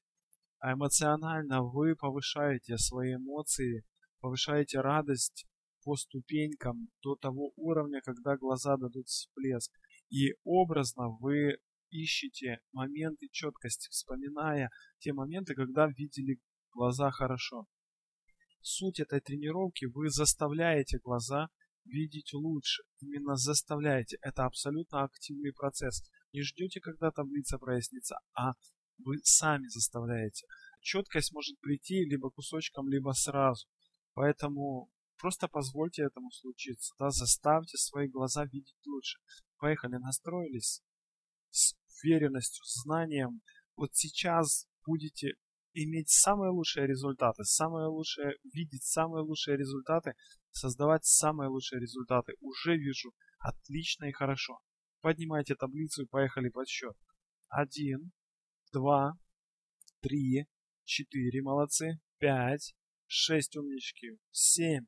А 0.59 0.73
эмоционально 0.73 1.63
вы 1.63 1.95
повышаете 1.95 2.77
свои 2.77 3.15
эмоции, 3.15 3.85
повышаете 4.19 4.81
радость 4.81 5.45
по 5.83 5.95
ступенькам 5.95 6.89
до 7.01 7.15
того 7.15 7.51
уровня, 7.55 8.01
когда 8.01 8.37
глаза 8.37 8.77
дадут 8.77 9.07
всплеск. 9.07 9.71
И 10.09 10.33
образно 10.43 11.09
вы 11.09 11.57
ищете 11.89 12.59
моменты 12.71 13.27
четкости, 13.31 13.89
вспоминая 13.89 14.69
те 14.99 15.13
моменты, 15.13 15.53
когда 15.55 15.87
видели 15.87 16.39
глаза 16.71 17.11
хорошо 17.11 17.67
суть 18.65 18.99
этой 18.99 19.21
тренировки, 19.21 19.85
вы 19.85 20.09
заставляете 20.09 20.97
глаза 20.99 21.49
видеть 21.85 22.33
лучше. 22.33 22.83
Именно 22.99 23.35
заставляете. 23.35 24.17
Это 24.21 24.45
абсолютно 24.45 25.03
активный 25.03 25.53
процесс. 25.53 26.03
Не 26.33 26.41
ждете, 26.41 26.79
когда 26.81 27.11
таблица 27.11 27.57
прояснится, 27.57 28.17
а 28.33 28.53
вы 28.97 29.17
сами 29.23 29.67
заставляете. 29.67 30.45
Четкость 30.81 31.33
может 31.33 31.59
прийти 31.59 32.05
либо 32.05 32.29
кусочком, 32.29 32.89
либо 32.89 33.11
сразу. 33.11 33.67
Поэтому 34.13 34.89
просто 35.17 35.47
позвольте 35.47 36.03
этому 36.03 36.31
случиться. 36.31 36.93
Да, 36.99 37.09
заставьте 37.09 37.77
свои 37.77 38.07
глаза 38.07 38.45
видеть 38.45 38.79
лучше. 38.85 39.19
Поехали, 39.57 39.95
настроились 39.95 40.81
с 41.49 41.75
уверенностью, 42.03 42.63
с 42.65 42.83
знанием. 42.83 43.41
Вот 43.75 43.89
сейчас 43.93 44.67
будете 44.85 45.33
иметь 45.75 46.09
самые 46.09 46.51
лучшие 46.51 46.87
результаты, 46.87 47.43
самые 47.43 47.87
лучшие, 47.87 48.35
видеть 48.43 48.83
самые 48.83 49.23
лучшие 49.23 49.57
результаты, 49.57 50.13
создавать 50.51 51.05
самые 51.05 51.49
лучшие 51.49 51.79
результаты. 51.81 52.33
Уже 52.39 52.77
вижу 52.77 53.13
отлично 53.39 54.05
и 54.05 54.11
хорошо. 54.11 54.59
Поднимайте 55.01 55.55
таблицу 55.55 56.03
и 56.03 56.07
поехали 56.07 56.49
под 56.49 56.67
счет. 56.67 56.95
Один, 57.49 58.11
два, 58.71 59.13
три, 60.01 60.47
четыре, 60.83 61.41
молодцы, 61.41 61.99
пять, 62.17 62.73
шесть, 63.05 63.55
умнички, 63.55 64.17
семь, 64.31 64.85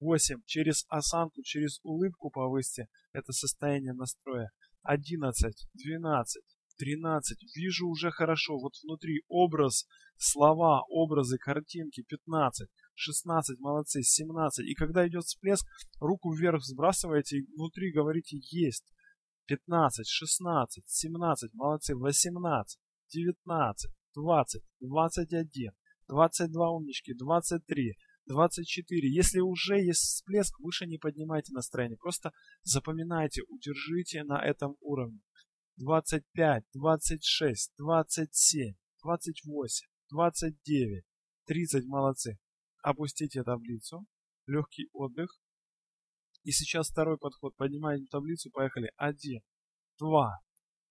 восемь. 0.00 0.40
Через 0.46 0.84
осанку, 0.88 1.42
через 1.42 1.78
улыбку 1.82 2.30
повысьте 2.30 2.86
это 3.12 3.32
состояние 3.32 3.92
настроя. 3.92 4.50
Одиннадцать, 4.82 5.68
двенадцать, 5.74 6.51
13. 6.76 7.38
Вижу 7.56 7.88
уже 7.88 8.10
хорошо. 8.10 8.58
Вот 8.58 8.72
внутри 8.82 9.22
образ, 9.28 9.86
слова, 10.16 10.82
образы, 10.88 11.38
картинки. 11.38 12.02
15. 12.08 12.68
16. 12.94 13.58
Молодцы. 13.60 14.02
17. 14.02 14.66
И 14.66 14.74
когда 14.74 15.06
идет 15.06 15.24
всплеск, 15.24 15.66
руку 16.00 16.32
вверх 16.34 16.62
сбрасываете 16.62 17.38
и 17.38 17.46
внутри 17.56 17.92
говорите 17.92 18.38
«Есть». 18.50 18.84
15, 19.46 20.06
16, 20.08 20.84
17, 20.86 21.54
молодцы, 21.54 21.94
18, 21.94 22.78
19, 23.12 23.90
20, 24.14 24.62
21, 24.80 25.72
22 26.08 26.70
умнички, 26.70 27.14
23, 27.14 27.96
24. 28.26 29.14
Если 29.14 29.40
уже 29.40 29.80
есть 29.80 30.00
всплеск, 30.00 30.58
выше 30.60 30.86
не 30.86 30.98
поднимайте 30.98 31.52
настроение. 31.52 31.96
Просто 31.98 32.32
запоминайте, 32.62 33.42
удержите 33.48 34.22
на 34.24 34.42
этом 34.42 34.76
уровне. 34.80 35.20
25, 35.82 36.62
26, 36.74 37.72
27, 37.76 38.74
28, 39.02 39.88
29, 40.10 41.04
30. 41.46 41.86
Молодцы. 41.86 42.38
Опустите 42.84 43.42
таблицу. 43.42 44.06
Легкий 44.46 44.88
отдых. 44.92 45.28
И 46.44 46.52
сейчас 46.52 46.88
второй 46.88 47.18
подход. 47.18 47.56
Поднимаем 47.56 48.06
таблицу. 48.06 48.50
Поехали. 48.52 48.92
1, 48.96 49.40
2, 49.98 50.38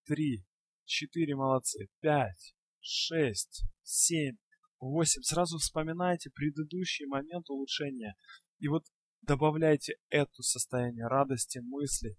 3, 0.04 0.44
4. 0.84 1.36
Молодцы. 1.36 1.88
5, 2.00 2.54
6, 2.80 3.64
7, 3.82 4.36
8. 4.78 5.22
Сразу 5.22 5.56
вспоминайте 5.56 6.28
предыдущий 6.34 7.06
момент 7.06 7.48
улучшения. 7.48 8.14
И 8.58 8.68
вот 8.68 8.84
добавляйте 9.22 9.94
это 10.10 10.42
состояние 10.42 11.06
радости, 11.06 11.60
мысли. 11.60 12.14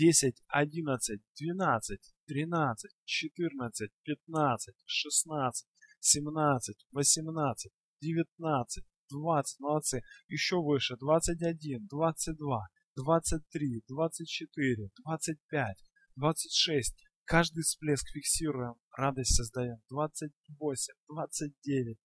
10, 0.00 0.34
11, 0.48 1.20
12, 1.36 2.00
13, 2.26 2.90
14, 3.04 3.90
15, 4.02 4.74
16, 4.86 5.66
17, 6.00 6.86
18, 6.92 7.72
19, 8.00 8.84
20. 9.10 9.60
Молодцы. 9.60 10.00
Еще 10.28 10.56
выше. 10.56 10.96
21, 10.96 11.86
22, 11.86 12.66
23, 12.96 13.82
24, 13.88 14.90
25, 15.04 15.76
26. 16.16 16.94
Каждый 17.24 17.62
всплеск 17.62 18.08
фиксируем, 18.08 18.76
радость 18.96 19.36
создаем. 19.36 19.82
28, 19.90 20.94
29, 21.08 21.98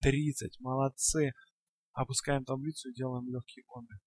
30. 0.00 0.60
Молодцы. 0.60 1.32
Опускаем 1.92 2.44
таблицу 2.46 2.88
и 2.88 2.94
делаем 2.94 3.28
легкий 3.28 3.64
отдых. 3.68 4.00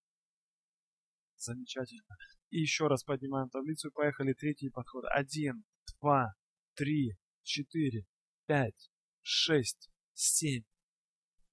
Замечательно. 1.48 2.16
И 2.50 2.60
еще 2.60 2.88
раз 2.88 3.04
поднимаем 3.04 3.50
таблицу. 3.50 3.90
Поехали. 3.92 4.34
Третий 4.34 4.70
подход. 4.70 5.06
1, 5.10 5.64
2, 6.02 6.34
3, 6.76 7.14
4, 7.44 8.06
5, 8.48 8.90
6, 9.22 9.90
7, 10.14 10.64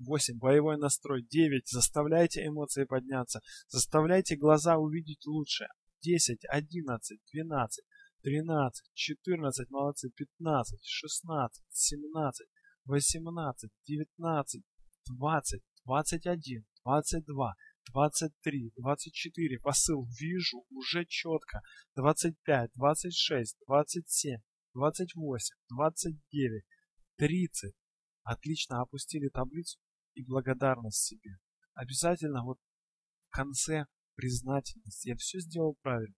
8. 0.01 0.39
Боевой 0.39 0.79
настрой. 0.79 1.23
9. 1.23 1.69
Заставляйте 1.69 2.45
эмоции 2.45 2.85
подняться. 2.85 3.41
Заставляйте 3.69 4.37
глаза 4.37 4.79
увидеть 4.79 5.25
лучше. 5.27 5.67
10, 6.03 6.45
11, 6.49 7.21
12, 7.33 7.85
13, 8.23 8.91
14, 8.95 9.71
молодцы, 9.71 10.11
15, 10.11 10.81
16, 10.83 11.65
17, 11.71 12.47
18, 12.87 13.71
19, 13.87 14.63
20, 15.07 15.63
21, 15.85 16.65
22, 16.85 17.55
23, 17.93 18.73
24. 18.77 19.59
Посыл 19.61 20.07
вижу 20.19 20.65
уже 20.71 21.05
четко. 21.07 21.61
25, 21.97 22.71
26, 22.75 23.57
27, 23.67 24.41
28, 24.75 25.57
29, 25.71 26.65
30. 27.17 27.75
Отлично 28.23 28.81
опустили 28.81 29.29
таблицу 29.29 29.79
и 30.15 30.25
благодарность 30.25 31.05
себе. 31.05 31.39
Обязательно 31.75 32.43
вот 32.45 32.59
в 33.27 33.31
конце 33.31 33.87
признательность. 34.15 35.05
Я 35.05 35.17
все 35.17 35.41
сделал 35.41 35.77
правильно. 35.83 36.15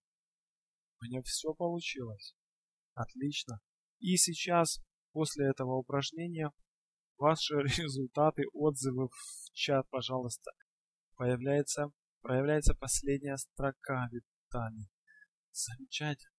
У 1.00 1.04
меня 1.04 1.22
все 1.22 1.52
получилось. 1.54 2.34
Отлично. 2.94 3.60
И 3.98 4.16
сейчас, 4.16 4.80
после 5.12 5.48
этого 5.50 5.76
упражнения, 5.76 6.50
ваши 7.18 7.54
результаты, 7.78 8.44
отзывы 8.52 9.08
в 9.08 9.52
чат, 9.52 9.88
пожалуйста. 9.90 10.50
Появляется, 11.16 11.90
проявляется 12.20 12.74
последняя 12.74 13.36
строка 13.38 14.08
Виталий. 14.12 14.88
Замечательно. 15.50 16.36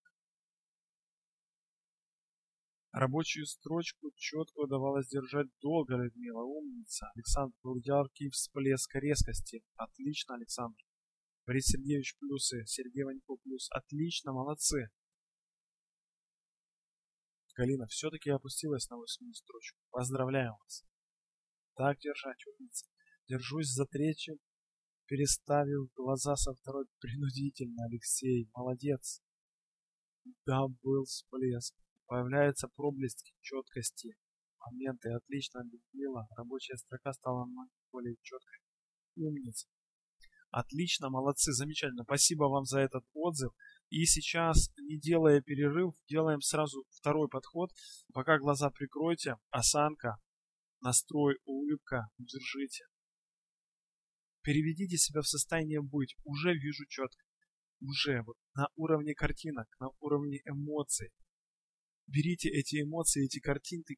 Рабочую 2.91 3.45
строчку 3.45 4.11
четко 4.15 4.59
удавалось 4.59 5.07
держать 5.07 5.47
долго, 5.61 5.95
Людмила. 5.95 6.43
Умница. 6.43 7.09
Александр 7.15 7.55
был 7.63 7.75
яркий 7.77 8.29
всплеск 8.29 8.95
резкости. 8.95 9.63
Отлично, 9.75 10.35
Александр. 10.35 10.77
Борис 11.45 11.65
Сергеевич 11.65 12.15
плюсы, 12.17 12.65
Сергей 12.65 13.03
Ванько 13.03 13.35
плюс. 13.43 13.69
Отлично, 13.71 14.33
молодцы. 14.33 14.89
Галина 17.55 17.87
все-таки 17.87 18.29
опустилась 18.29 18.89
на 18.89 18.97
восьмую 18.97 19.33
строчку. 19.33 19.79
Поздравляю 19.89 20.55
вас. 20.59 20.85
Так 21.75 21.97
держать, 21.99 22.45
умница. 22.45 22.85
Держусь 23.27 23.69
за 23.69 23.85
третью, 23.85 24.39
переставил 25.07 25.89
глаза 25.95 26.35
со 26.35 26.53
второй 26.53 26.85
принудительно. 26.99 27.85
Алексей, 27.89 28.49
молодец. 28.53 29.21
Да, 30.45 30.67
был 30.83 31.05
всплеск. 31.05 31.75
Появляются 32.05 32.67
проблески 32.75 33.33
четкости. 33.41 34.15
Моменты 34.59 35.09
отлично, 35.09 35.63
Людмила. 35.63 36.27
Рабочая 36.37 36.77
строка 36.77 37.13
стала 37.13 37.47
более 37.91 38.15
четкой. 38.21 38.59
Умница. 39.15 39.67
Отлично, 40.51 41.09
молодцы, 41.09 41.51
замечательно. 41.51 42.03
Спасибо 42.03 42.45
вам 42.45 42.65
за 42.65 42.79
этот 42.79 43.03
отзыв. 43.13 43.51
И 43.89 44.05
сейчас, 44.05 44.69
не 44.77 44.99
делая 44.99 45.41
перерыв, 45.41 45.93
делаем 46.09 46.41
сразу 46.41 46.83
второй 46.89 47.29
подход. 47.29 47.71
Пока 48.13 48.37
глаза 48.37 48.69
прикройте, 48.69 49.35
осанка, 49.49 50.17
настрой, 50.81 51.37
улыбка, 51.45 52.07
держите. 52.17 52.85
Переведите 54.47 54.95
себя 54.95 55.19
в 55.19 55.27
состояние 55.27 55.81
быть. 55.81 56.15
Уже 56.23 56.53
вижу 56.53 56.85
четко. 56.87 57.21
Уже 57.81 58.21
вот 58.25 58.37
на 58.55 58.69
уровне 58.77 59.13
картинок, 59.13 59.67
на 59.81 59.89
уровне 59.99 60.39
эмоций. 60.45 61.11
Берите 62.07 62.47
эти 62.47 62.81
эмоции, 62.81 63.25
эти 63.25 63.41
картинки 63.41 63.97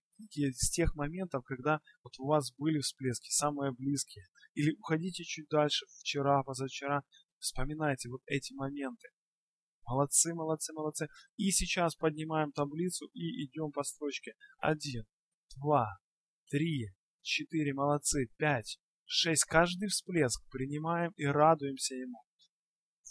с 0.55 0.71
тех 0.71 0.95
моментов, 0.95 1.43
когда 1.45 1.81
вот 2.01 2.13
у 2.17 2.25
вас 2.25 2.51
были 2.57 2.79
всплески, 2.79 3.29
самые 3.29 3.73
близкие. 3.73 4.25
Или 4.55 4.73
уходите 4.79 5.23
чуть 5.23 5.47
дальше, 5.49 5.85
вчера, 5.99 6.41
позавчера, 6.41 7.03
вспоминайте 7.37 8.09
вот 8.09 8.21
эти 8.25 8.51
моменты. 8.53 9.09
Молодцы, 9.85 10.33
молодцы, 10.33 10.73
молодцы. 10.73 11.09
И 11.37 11.51
сейчас 11.51 11.93
поднимаем 11.93 12.51
таблицу 12.53 13.05
и 13.13 13.45
идем 13.45 13.71
по 13.71 13.83
строчке. 13.83 14.33
Один, 14.57 15.03
два, 15.57 15.99
три, 16.49 16.87
четыре, 17.21 17.75
молодцы, 17.75 18.31
пять, 18.37 18.79
шесть. 19.09 19.43
Каждый 19.45 19.87
всплеск 19.87 20.41
принимаем 20.51 21.11
и 21.17 21.25
радуемся 21.25 21.95
ему. 21.95 22.21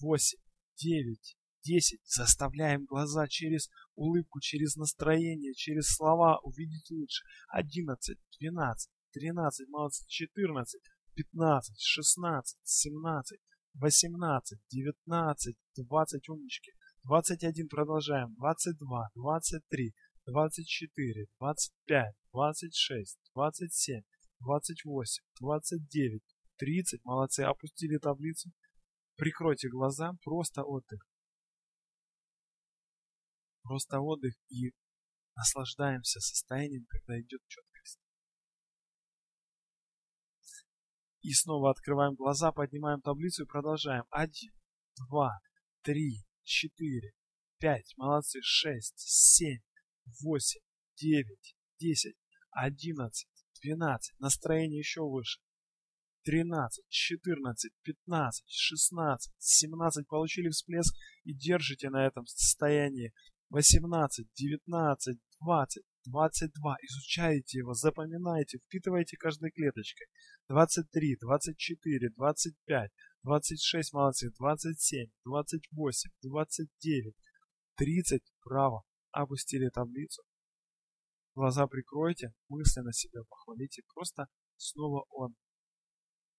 Восемь, 0.00 0.38
девять, 0.76 1.36
десять. 1.64 2.00
Заставляем 2.04 2.84
глаза 2.84 3.26
через 3.26 3.68
улыбку, 3.94 4.40
через 4.40 4.76
настроение, 4.76 5.54
через 5.54 5.88
слова 5.88 6.38
увидеть 6.44 6.90
лучше. 6.90 7.24
Одиннадцать, 7.48 8.18
двенадцать, 8.38 8.90
тринадцать, 9.12 9.68
молодцы, 9.68 10.04
четырнадцать. 10.06 10.82
15, 11.18 11.80
16, 11.80 12.58
17, 12.62 13.40
18, 13.74 14.58
19, 14.70 15.56
20 15.76 16.28
умнички, 16.28 16.72
21 17.02 17.68
продолжаем, 17.68 18.34
22, 18.36 19.08
23, 19.16 19.94
24, 20.26 21.26
25, 21.40 22.14
26, 22.32 23.18
27, 23.34 24.02
28, 24.40 25.24
29, 25.40 26.22
30. 26.56 27.04
Молодцы, 27.04 27.40
опустили 27.40 27.98
таблицу. 27.98 28.50
Прикройте 29.16 29.68
глаза, 29.68 30.12
просто 30.22 30.62
отдых. 30.62 31.00
Просто 33.62 34.00
отдых 34.00 34.34
и 34.48 34.72
наслаждаемся 35.34 36.20
состоянием, 36.20 36.86
когда 36.88 37.20
идет 37.20 37.40
четкость. 37.46 38.00
И 41.20 41.32
снова 41.32 41.70
открываем 41.70 42.14
глаза, 42.14 42.52
поднимаем 42.52 43.00
таблицу 43.00 43.44
и 43.44 43.46
продолжаем. 43.46 44.04
Один, 44.10 44.52
два, 45.08 45.32
три, 45.82 46.24
четыре, 46.44 47.12
пять, 47.58 47.92
молодцы, 47.96 48.40
шесть, 48.42 48.98
семь, 48.98 49.60
восемь, 50.22 50.62
девять, 50.96 51.56
десять, 51.78 52.16
одиннадцать, 52.50 53.37
двенадцать. 53.60 54.18
Настроение 54.18 54.78
еще 54.78 55.02
выше. 55.02 55.40
13, 56.24 56.84
14, 56.88 57.72
15, 57.82 58.44
16, 58.46 59.32
17 59.38 60.06
получили 60.08 60.50
всплеск 60.50 60.94
и 61.24 61.32
держите 61.32 61.88
на 61.90 62.06
этом 62.06 62.26
состоянии 62.26 63.12
18, 63.50 64.26
19, 64.34 65.18
20, 65.40 65.82
22. 66.04 66.76
Изучайте 66.82 67.58
его, 67.58 67.72
запоминайте, 67.72 68.58
впитывайте 68.58 69.16
каждой 69.16 69.50
клеточкой. 69.50 70.06
23, 70.48 71.16
24, 71.20 72.10
25, 72.10 72.90
26, 73.22 73.92
молодцы, 73.92 74.30
27, 74.38 75.10
28, 75.24 76.10
29, 76.22 77.14
30. 77.76 78.22
Браво. 78.44 78.82
Опустили 79.10 79.68
таблицу. 79.70 80.22
Глаза 81.38 81.68
прикройте, 81.68 82.34
мысленно 82.48 82.92
себя 82.92 83.22
похвалите. 83.28 83.84
Просто 83.94 84.26
снова 84.56 85.06
он. 85.10 85.36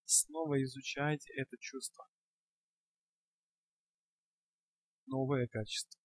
Снова 0.04 0.62
изучайте 0.62 1.32
это 1.36 1.56
чувство. 1.58 2.06
Новое 5.06 5.48
качество. 5.48 5.98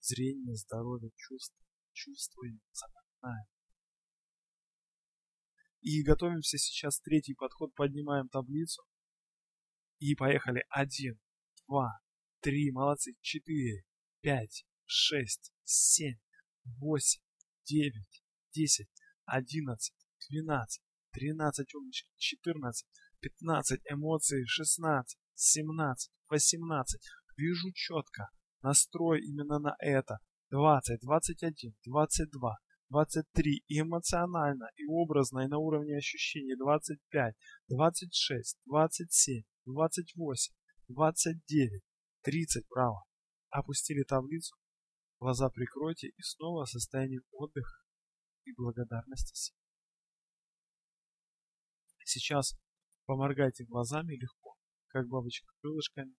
Зрение, 0.00 0.56
здоровье, 0.56 1.10
чувство. 1.14 1.62
Чувствуем, 1.92 2.62
запоминаем. 2.72 3.46
И 5.82 6.02
готовимся 6.02 6.56
сейчас 6.56 7.00
третий 7.00 7.34
подход. 7.34 7.74
Поднимаем 7.74 8.30
таблицу. 8.30 8.82
И 9.98 10.14
поехали. 10.14 10.64
Один, 10.70 11.20
два, 11.66 12.00
три, 12.40 12.70
молодцы. 12.72 13.12
Четыре, 13.20 13.84
пять, 14.22 14.64
шесть, 14.86 15.52
семь, 15.64 16.18
восемь, 16.78 17.20
девять, 17.66 18.17
десять, 18.52 18.88
одиннадцать, 19.24 19.94
двенадцать, 20.28 20.82
тринадцать, 21.12 21.74
умнички, 21.74 22.10
четырнадцать, 22.16 22.88
пятнадцать, 23.20 23.80
эмоции, 23.90 24.44
шестнадцать, 24.46 25.18
семнадцать, 25.34 26.12
восемнадцать. 26.28 27.06
Вижу 27.36 27.72
четко. 27.72 28.28
Настрой 28.62 29.20
именно 29.20 29.58
на 29.58 29.76
это. 29.78 30.18
Двадцать, 30.50 31.00
двадцать 31.00 31.42
один, 31.42 31.76
двадцать 31.84 32.30
два, 32.30 32.56
двадцать 32.88 33.30
три. 33.32 33.62
И 33.68 33.80
эмоционально, 33.80 34.68
и 34.76 34.84
образно, 34.86 35.40
и 35.40 35.46
на 35.46 35.58
уровне 35.58 35.96
ощущений. 35.96 36.56
Двадцать 36.56 37.00
пять, 37.10 37.36
двадцать 37.68 38.14
шесть, 38.14 38.58
двадцать 38.64 39.12
семь, 39.12 39.44
двадцать 39.64 40.14
восемь, 40.16 40.54
двадцать 40.88 41.44
девять, 41.46 41.84
тридцать. 42.22 42.66
Право. 42.68 43.04
Опустили 43.50 44.02
таблицу. 44.02 44.56
Глаза 45.20 45.48
прикройте 45.50 46.08
и 46.08 46.22
снова 46.22 46.64
состояние 46.64 47.20
отдыха 47.32 47.77
и 48.48 48.54
благодарности 48.54 49.34
себе. 49.34 49.58
Сейчас 52.04 52.56
поморгайте 53.04 53.64
глазами 53.64 54.14
легко, 54.14 54.56
как 54.88 55.06
бабочка 55.08 55.52
крылышками. 55.60 56.14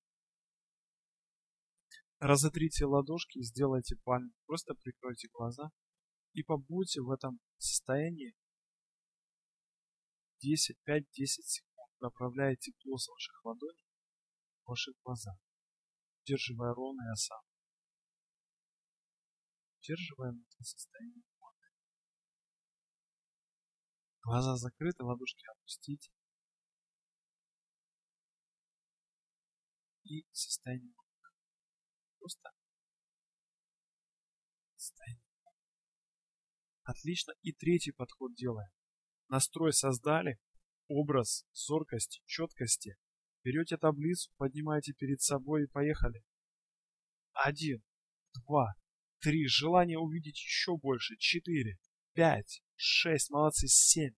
Разотрите 2.19 2.85
ладошки, 2.85 3.41
сделайте 3.41 3.95
пальцы, 4.03 4.35
просто 4.45 4.75
прикройте 4.75 5.29
глаза 5.31 5.69
и 6.33 6.43
побудьте 6.43 7.01
в 7.01 7.09
этом 7.09 7.39
состоянии 7.57 8.35
10, 10.41 10.77
5-10 10.87 11.03
секунд, 11.15 11.91
направляя 12.01 12.55
тепло 12.55 12.97
с 12.97 13.07
ваших 13.07 13.43
ладоней 13.45 13.87
в 14.63 14.69
ваши 14.69 14.91
глаза, 15.03 15.31
удерживая 16.21 16.73
ровный 16.73 17.11
осанку. 17.11 17.45
Удерживаем 19.81 20.45
это 20.45 20.63
состояние. 20.63 21.23
Глаза 24.29 24.57
закрыты, 24.57 25.03
ладошки 25.03 25.43
опустите. 25.49 26.11
И 30.03 30.23
состояние 30.31 30.93
Просто 32.19 32.51
состояние. 34.75 35.23
Отлично. 36.83 37.33
И 37.41 37.53
третий 37.53 37.91
подход 37.91 38.35
делаем. 38.35 38.69
Настрой 39.29 39.73
создали, 39.73 40.39
образ 40.87 41.47
зоркости, 41.51 42.21
четкости. 42.27 42.97
Берете 43.43 43.77
таблицу, 43.77 44.31
поднимаете 44.37 44.93
перед 44.93 45.21
собой 45.21 45.63
и 45.63 45.67
поехали. 45.67 46.23
Один, 47.33 47.83
два, 48.35 48.75
три. 49.21 49.47
Желание 49.47 49.97
увидеть 49.97 50.37
еще 50.37 50.77
больше. 50.77 51.17
Четыре, 51.17 51.79
пять, 52.19 52.61
шесть. 52.75 53.29
Молодцы. 53.29 53.67
Семь, 53.67 54.13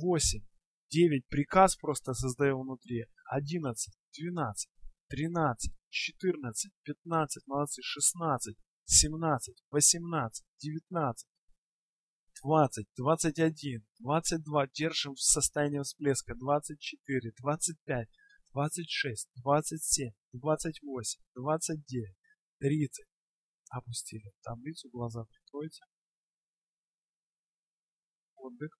восемь, 0.00 0.44
девять. 0.90 1.24
Приказ 1.28 1.76
просто 1.76 2.12
создаем 2.12 2.62
внутри. 2.62 3.06
Одиннадцать, 3.30 3.96
двенадцать, 4.12 4.72
тринадцать, 5.08 5.72
четырнадцать, 5.88 6.72
пятнадцать. 6.82 7.46
Молодцы. 7.46 7.80
Шестнадцать, 7.80 8.56
семнадцать, 8.86 9.62
восемнадцать, 9.70 10.44
девятнадцать. 10.58 11.28
20, 12.42 12.86
21, 12.96 13.84
22, 13.98 14.66
держим 14.68 15.14
в 15.14 15.20
состоянии 15.20 15.82
всплеска, 15.82 16.36
24, 16.36 17.32
25, 17.36 18.08
26, 18.52 19.28
27, 19.42 20.12
28, 20.34 21.20
29, 21.34 22.16
30, 22.60 23.06
Опустили 23.70 24.32
таблицу, 24.44 24.88
глаза 24.90 25.24
прикройте. 25.24 25.82
Отдых. 28.38 28.70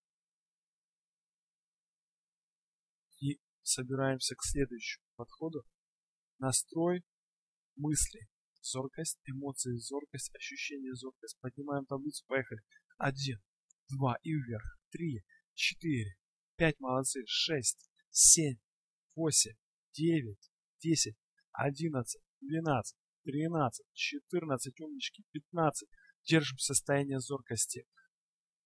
И 3.21 3.41
собираемся 3.63 4.35
к 4.35 4.43
следующему 4.43 5.05
подходу. 5.17 5.65
Настрой 6.39 7.05
мысли. 7.77 8.29
Зоркость, 8.61 9.19
эмоции, 9.25 9.77
зоркость, 9.77 10.35
ощущение, 10.35 10.95
зоркость. 10.95 11.39
Поднимаем 11.41 11.87
таблицу, 11.87 12.25
поехали. 12.27 12.61
Один, 12.97 13.41
два 13.89 14.17
и 14.23 14.33
вверх. 14.33 14.79
Три, 14.91 15.25
четыре, 15.55 16.17
пять, 16.57 16.79
молодцы. 16.81 17.23
Шесть, 17.27 17.89
семь, 18.11 18.59
восемь, 19.15 19.57
девять, 19.93 20.51
десять, 20.81 21.17
одиннадцать, 21.53 22.23
двенадцать, 22.41 22.97
13, 23.29 23.85
14, 23.93 24.81
умнички, 24.81 25.25
15. 25.33 25.89
Держим 26.25 26.59
состояние 26.59 27.21
зоркости. 27.21 27.85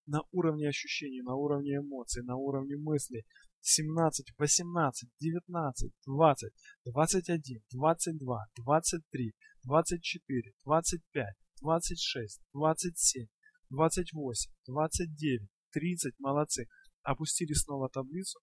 На 0.06 0.22
уровне 0.32 0.68
ощущений, 0.68 1.22
на 1.22 1.34
уровне 1.34 1.76
эмоций, 1.76 2.22
на 2.24 2.36
уровне 2.36 2.76
мыслей. 2.76 3.24
17, 3.60 4.32
18, 4.36 5.08
19, 5.20 5.92
20, 6.06 6.52
21, 6.84 7.62
22, 7.70 8.46
23, 8.56 9.34
24, 9.64 10.52
25, 10.64 11.26
26, 11.60 12.40
27, 12.52 13.26
28, 13.70 14.50
29, 14.66 15.48
30. 15.70 16.18
Молодцы. 16.18 16.66
Опустили 17.02 17.52
снова 17.52 17.88
таблицу. 17.88 18.40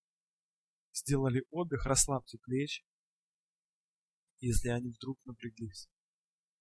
Сделали 0.94 1.44
отдых, 1.52 1.86
расслабьте 1.86 2.40
плечи, 2.40 2.84
если 4.40 4.70
они 4.70 4.92
вдруг 4.92 5.20
напряглись. 5.26 5.88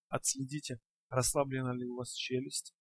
Отследите, 0.09 0.81
расслаблена 1.09 1.75
ли 1.75 1.87
у 1.87 1.97
вас 1.97 2.13
челюсть. 2.13 2.75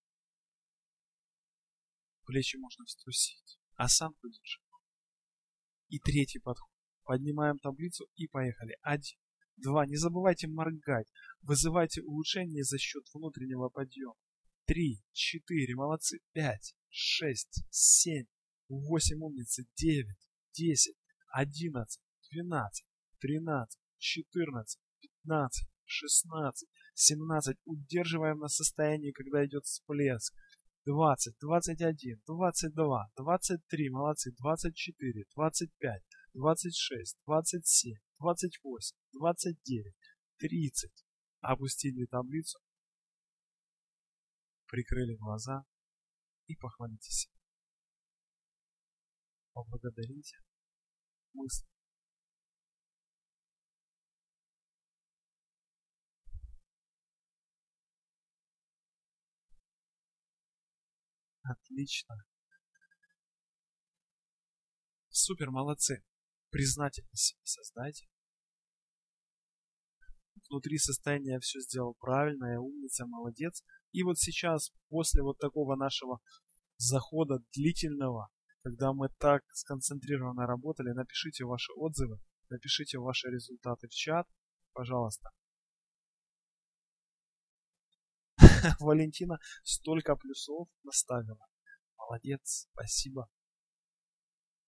Плечи 2.28 2.58
можно 2.58 2.84
вструсить. 2.84 3.58
Осанку 3.76 4.28
держим. 4.28 4.62
И 5.88 5.98
третий 5.98 6.38
подход. 6.40 6.70
Поднимаем 7.04 7.58
таблицу 7.58 8.06
и 8.16 8.28
поехали. 8.28 8.76
Один. 8.82 9.18
Два. 9.56 9.86
Не 9.86 9.96
забывайте 9.96 10.46
моргать. 10.46 11.10
Вызывайте 11.40 12.02
улучшение 12.02 12.64
за 12.64 12.76
счет 12.76 13.04
внутреннего 13.14 13.70
подъема. 13.70 14.12
Три. 14.66 15.02
Четыре. 15.12 15.74
Молодцы. 15.74 16.18
Пять. 16.32 16.74
Шесть. 16.90 17.64
Семь. 17.70 18.26
Восемь. 18.68 19.22
Умницы. 19.22 19.66
Девять. 19.74 20.28
Десять. 20.52 20.98
Одиннадцать. 21.28 22.02
Двенадцать. 22.30 22.84
Тринадцать. 23.20 23.80
Четырнадцать. 23.96 24.82
Пятнадцать. 25.00 25.66
Шестнадцать. 25.86 26.68
17. 26.92 27.56
Удерживаем 27.64 28.40
на 28.40 28.48
состоянии, 28.48 29.12
когда 29.12 29.46
идет 29.46 29.64
всплеск. 29.64 30.34
20, 30.84 31.36
21, 31.40 32.22
22, 32.26 33.10
23, 33.16 33.90
молодцы, 33.90 34.32
24, 34.32 35.24
25, 35.34 36.02
26, 36.34 37.16
27, 37.26 37.94
28, 38.18 38.96
29, 39.12 39.94
30. 40.38 40.90
Опустили 41.40 42.06
таблицу, 42.06 42.58
прикрыли 44.66 45.16
глаза 45.16 45.64
и 46.46 46.56
похвалите. 46.56 47.28
Поблагодарите 49.52 50.36
мысли. 51.32 51.77
Отлично. 61.48 62.16
Супер, 65.08 65.50
молодцы. 65.50 66.04
Признательность 66.50 67.22
себе 67.22 67.40
создайте. 67.44 68.06
внутри 70.48 70.78
состояния 70.78 71.38
все 71.40 71.60
сделал 71.60 71.94
правильно, 71.98 72.52
я 72.52 72.60
умница, 72.60 73.06
молодец. 73.06 73.62
И 73.92 74.02
вот 74.02 74.18
сейчас, 74.18 74.70
после 74.88 75.22
вот 75.22 75.38
такого 75.38 75.76
нашего 75.76 76.20
захода 76.76 77.38
длительного, 77.54 78.28
когда 78.62 78.92
мы 78.92 79.08
так 79.18 79.42
сконцентрированно 79.52 80.46
работали, 80.46 80.90
напишите 80.90 81.44
ваши 81.44 81.72
отзывы, 81.72 82.18
напишите 82.50 82.98
ваши 82.98 83.28
результаты 83.28 83.88
в 83.88 83.90
чат, 83.90 84.26
пожалуйста. 84.72 85.30
Валентина 88.80 89.38
столько 89.62 90.16
плюсов 90.16 90.68
наставила. 90.82 91.46
Молодец, 91.96 92.68
спасибо. 92.72 93.28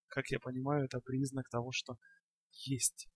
Как 0.08 0.28
я 0.30 0.40
понимаю, 0.40 0.84
это 0.84 1.00
признак 1.00 1.48
того, 1.48 1.70
что 1.72 1.96
есть. 2.52 3.08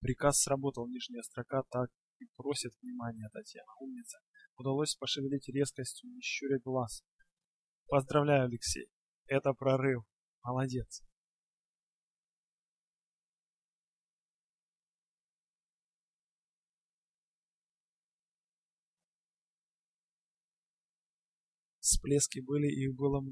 Приказ 0.00 0.40
сработал, 0.40 0.88
нижняя 0.88 1.22
строка 1.22 1.62
так 1.70 1.90
и 2.18 2.26
просит 2.36 2.72
внимания 2.82 3.28
Татьяна. 3.32 3.72
Умница. 3.80 4.18
Удалось 4.56 4.96
пошевелить 4.96 5.48
резкостью, 5.48 6.10
не 6.10 6.20
щуря 6.20 6.58
глаз. 6.58 7.04
Поздравляю, 7.86 8.46
Алексей. 8.46 8.88
Это 9.26 9.52
прорыв. 9.52 10.02
Молодец. 10.42 11.02
Всплески 22.02 22.40
были, 22.40 22.66
их 22.66 22.96
было 22.96 23.22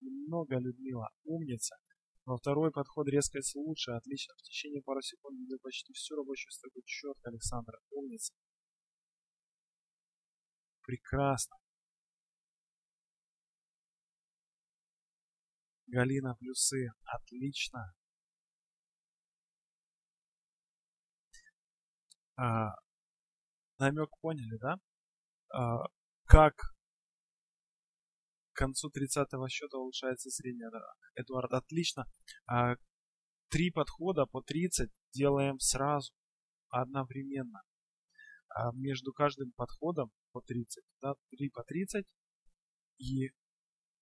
много, 0.00 0.58
Людмила. 0.58 1.10
Умница. 1.22 1.76
Во 2.24 2.36
второй 2.38 2.72
подход 2.72 3.08
резкость 3.08 3.54
лучше. 3.54 3.92
Отлично. 3.92 4.34
В 4.36 4.42
течение 4.42 4.82
пары 4.82 5.00
секунд 5.00 5.38
видел 5.38 5.58
почти 5.62 5.92
всю 5.92 6.16
рабочую 6.16 6.50
строку 6.50 6.80
четко, 6.84 7.30
Александр. 7.30 7.74
Умница. 7.90 8.34
Прекрасно. 10.82 11.56
Галина 15.86 16.34
плюсы. 16.34 16.90
Отлично. 17.04 17.94
А, 22.36 22.74
намек 23.78 24.10
поняли, 24.20 24.58
да? 24.58 24.80
А, 25.52 25.84
как 26.24 26.54
концу 28.60 28.90
30-го 28.90 29.48
счета 29.48 29.78
улучшается 29.78 30.30
средняя. 30.30 30.70
Эдуард, 31.14 31.52
отлично. 31.52 32.04
А, 32.46 32.74
три 33.48 33.70
подхода 33.70 34.26
по 34.26 34.42
30 34.42 34.90
делаем 35.12 35.58
сразу, 35.58 36.12
одновременно. 36.68 37.62
А 38.48 38.72
между 38.74 39.12
каждым 39.12 39.52
подходом 39.52 40.10
по 40.32 40.42
30, 40.42 40.84
да, 41.00 41.14
3 41.30 41.50
по 41.50 41.64
30 41.64 42.06
и 42.98 43.30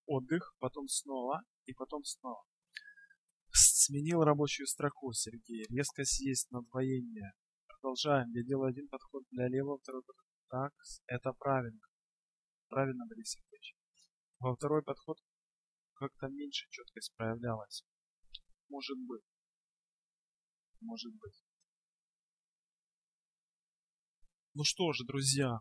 отдых, 0.05 0.53
потом 0.59 0.87
снова 0.87 1.41
и 1.65 1.73
потом 1.73 2.03
снова. 2.03 2.43
Сменил 3.51 4.23
рабочую 4.23 4.67
строку, 4.67 5.13
Сергей. 5.13 5.65
Резко 5.69 6.03
съесть 6.03 6.51
на 6.51 6.61
двоение. 6.61 7.31
Продолжаем. 7.67 8.29
Я 8.31 8.43
делаю 8.43 8.69
один 8.69 8.87
подход 8.89 9.23
для 9.31 9.47
левого, 9.47 9.79
второй 9.79 10.03
подход. 10.03 10.25
Так, 10.49 10.73
это 11.07 11.31
правильно. 11.33 11.81
Правильно, 12.67 13.05
Борис 13.07 13.31
Сергеевич. 13.31 13.48
Во 14.39 14.55
второй 14.55 14.81
подход 14.81 15.17
как-то 15.95 16.27
меньше 16.27 16.65
четкость 16.69 17.13
проявлялась. 17.15 17.83
Может 18.69 18.97
быть. 19.05 19.23
Может 20.79 21.13
быть. 21.15 21.43
Ну 24.53 24.63
что 24.63 24.93
же, 24.93 25.05
друзья, 25.05 25.59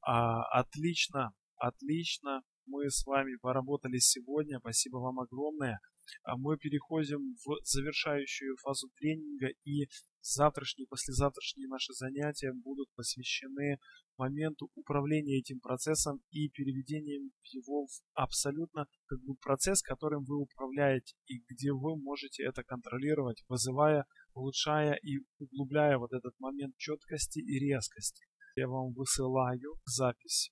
а, 0.00 0.42
отлично, 0.58 1.34
отлично. 1.56 2.42
Мы 2.66 2.90
с 2.90 3.04
вами 3.06 3.36
поработали 3.36 3.98
сегодня. 3.98 4.58
Спасибо 4.58 4.96
вам 4.96 5.20
огромное. 5.20 5.80
А 6.24 6.36
мы 6.36 6.58
переходим 6.58 7.36
в 7.44 7.64
завершающую 7.64 8.56
фазу 8.56 8.88
тренинга 8.96 9.48
и 9.64 9.88
завтрашние, 10.34 10.86
послезавтрашние 10.88 11.68
наши 11.68 11.92
занятия 11.92 12.52
будут 12.52 12.88
посвящены 12.94 13.78
моменту 14.16 14.70
управления 14.74 15.38
этим 15.38 15.60
процессом 15.60 16.20
и 16.30 16.48
переведением 16.48 17.30
его 17.44 17.86
в 17.86 18.00
абсолютно 18.14 18.86
как 19.06 19.20
бы 19.22 19.34
процесс, 19.36 19.82
которым 19.82 20.24
вы 20.24 20.40
управляете 20.40 21.14
и 21.26 21.42
где 21.48 21.72
вы 21.72 21.96
можете 21.96 22.44
это 22.44 22.64
контролировать, 22.64 23.44
вызывая, 23.48 24.06
улучшая 24.34 24.94
и 24.94 25.18
углубляя 25.38 25.98
вот 25.98 26.12
этот 26.12 26.34
момент 26.38 26.76
четкости 26.76 27.38
и 27.38 27.58
резкости. 27.58 28.26
Я 28.56 28.68
вам 28.68 28.92
высылаю 28.94 29.78
запись 29.84 30.50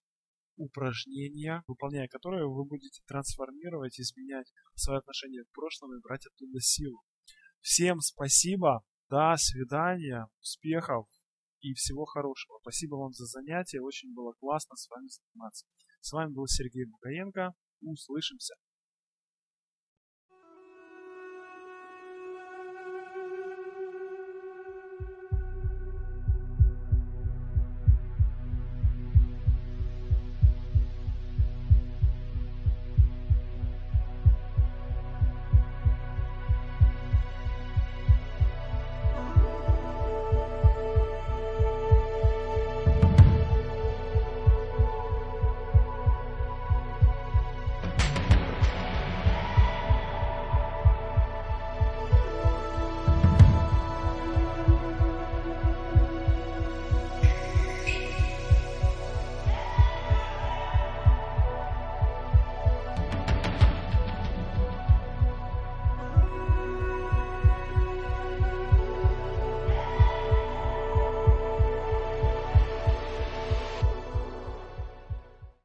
упражнения, 0.56 1.62
выполняя 1.66 2.06
которые 2.08 2.46
вы 2.46 2.64
будете 2.64 3.02
трансформировать, 3.06 3.98
изменять 3.98 4.52
свое 4.74 4.98
отношение 4.98 5.44
к 5.44 5.52
прошлому 5.52 5.94
и 5.94 6.00
брать 6.00 6.26
оттуда 6.26 6.60
силу. 6.60 7.02
Всем 7.60 8.00
спасибо, 8.00 8.84
до 9.08 9.34
свидания, 9.36 10.26
успехов 10.40 11.06
и 11.60 11.74
всего 11.74 12.04
хорошего. 12.04 12.58
Спасибо 12.60 12.96
вам 12.96 13.12
за 13.12 13.26
занятие, 13.26 13.80
очень 13.80 14.14
было 14.14 14.32
классно 14.32 14.76
с 14.76 14.88
вами 14.88 15.08
заниматься. 15.08 15.66
С 16.00 16.12
вами 16.12 16.32
был 16.32 16.46
Сергей 16.46 16.84
Бугаенко, 16.86 17.54
услышимся. 17.80 18.54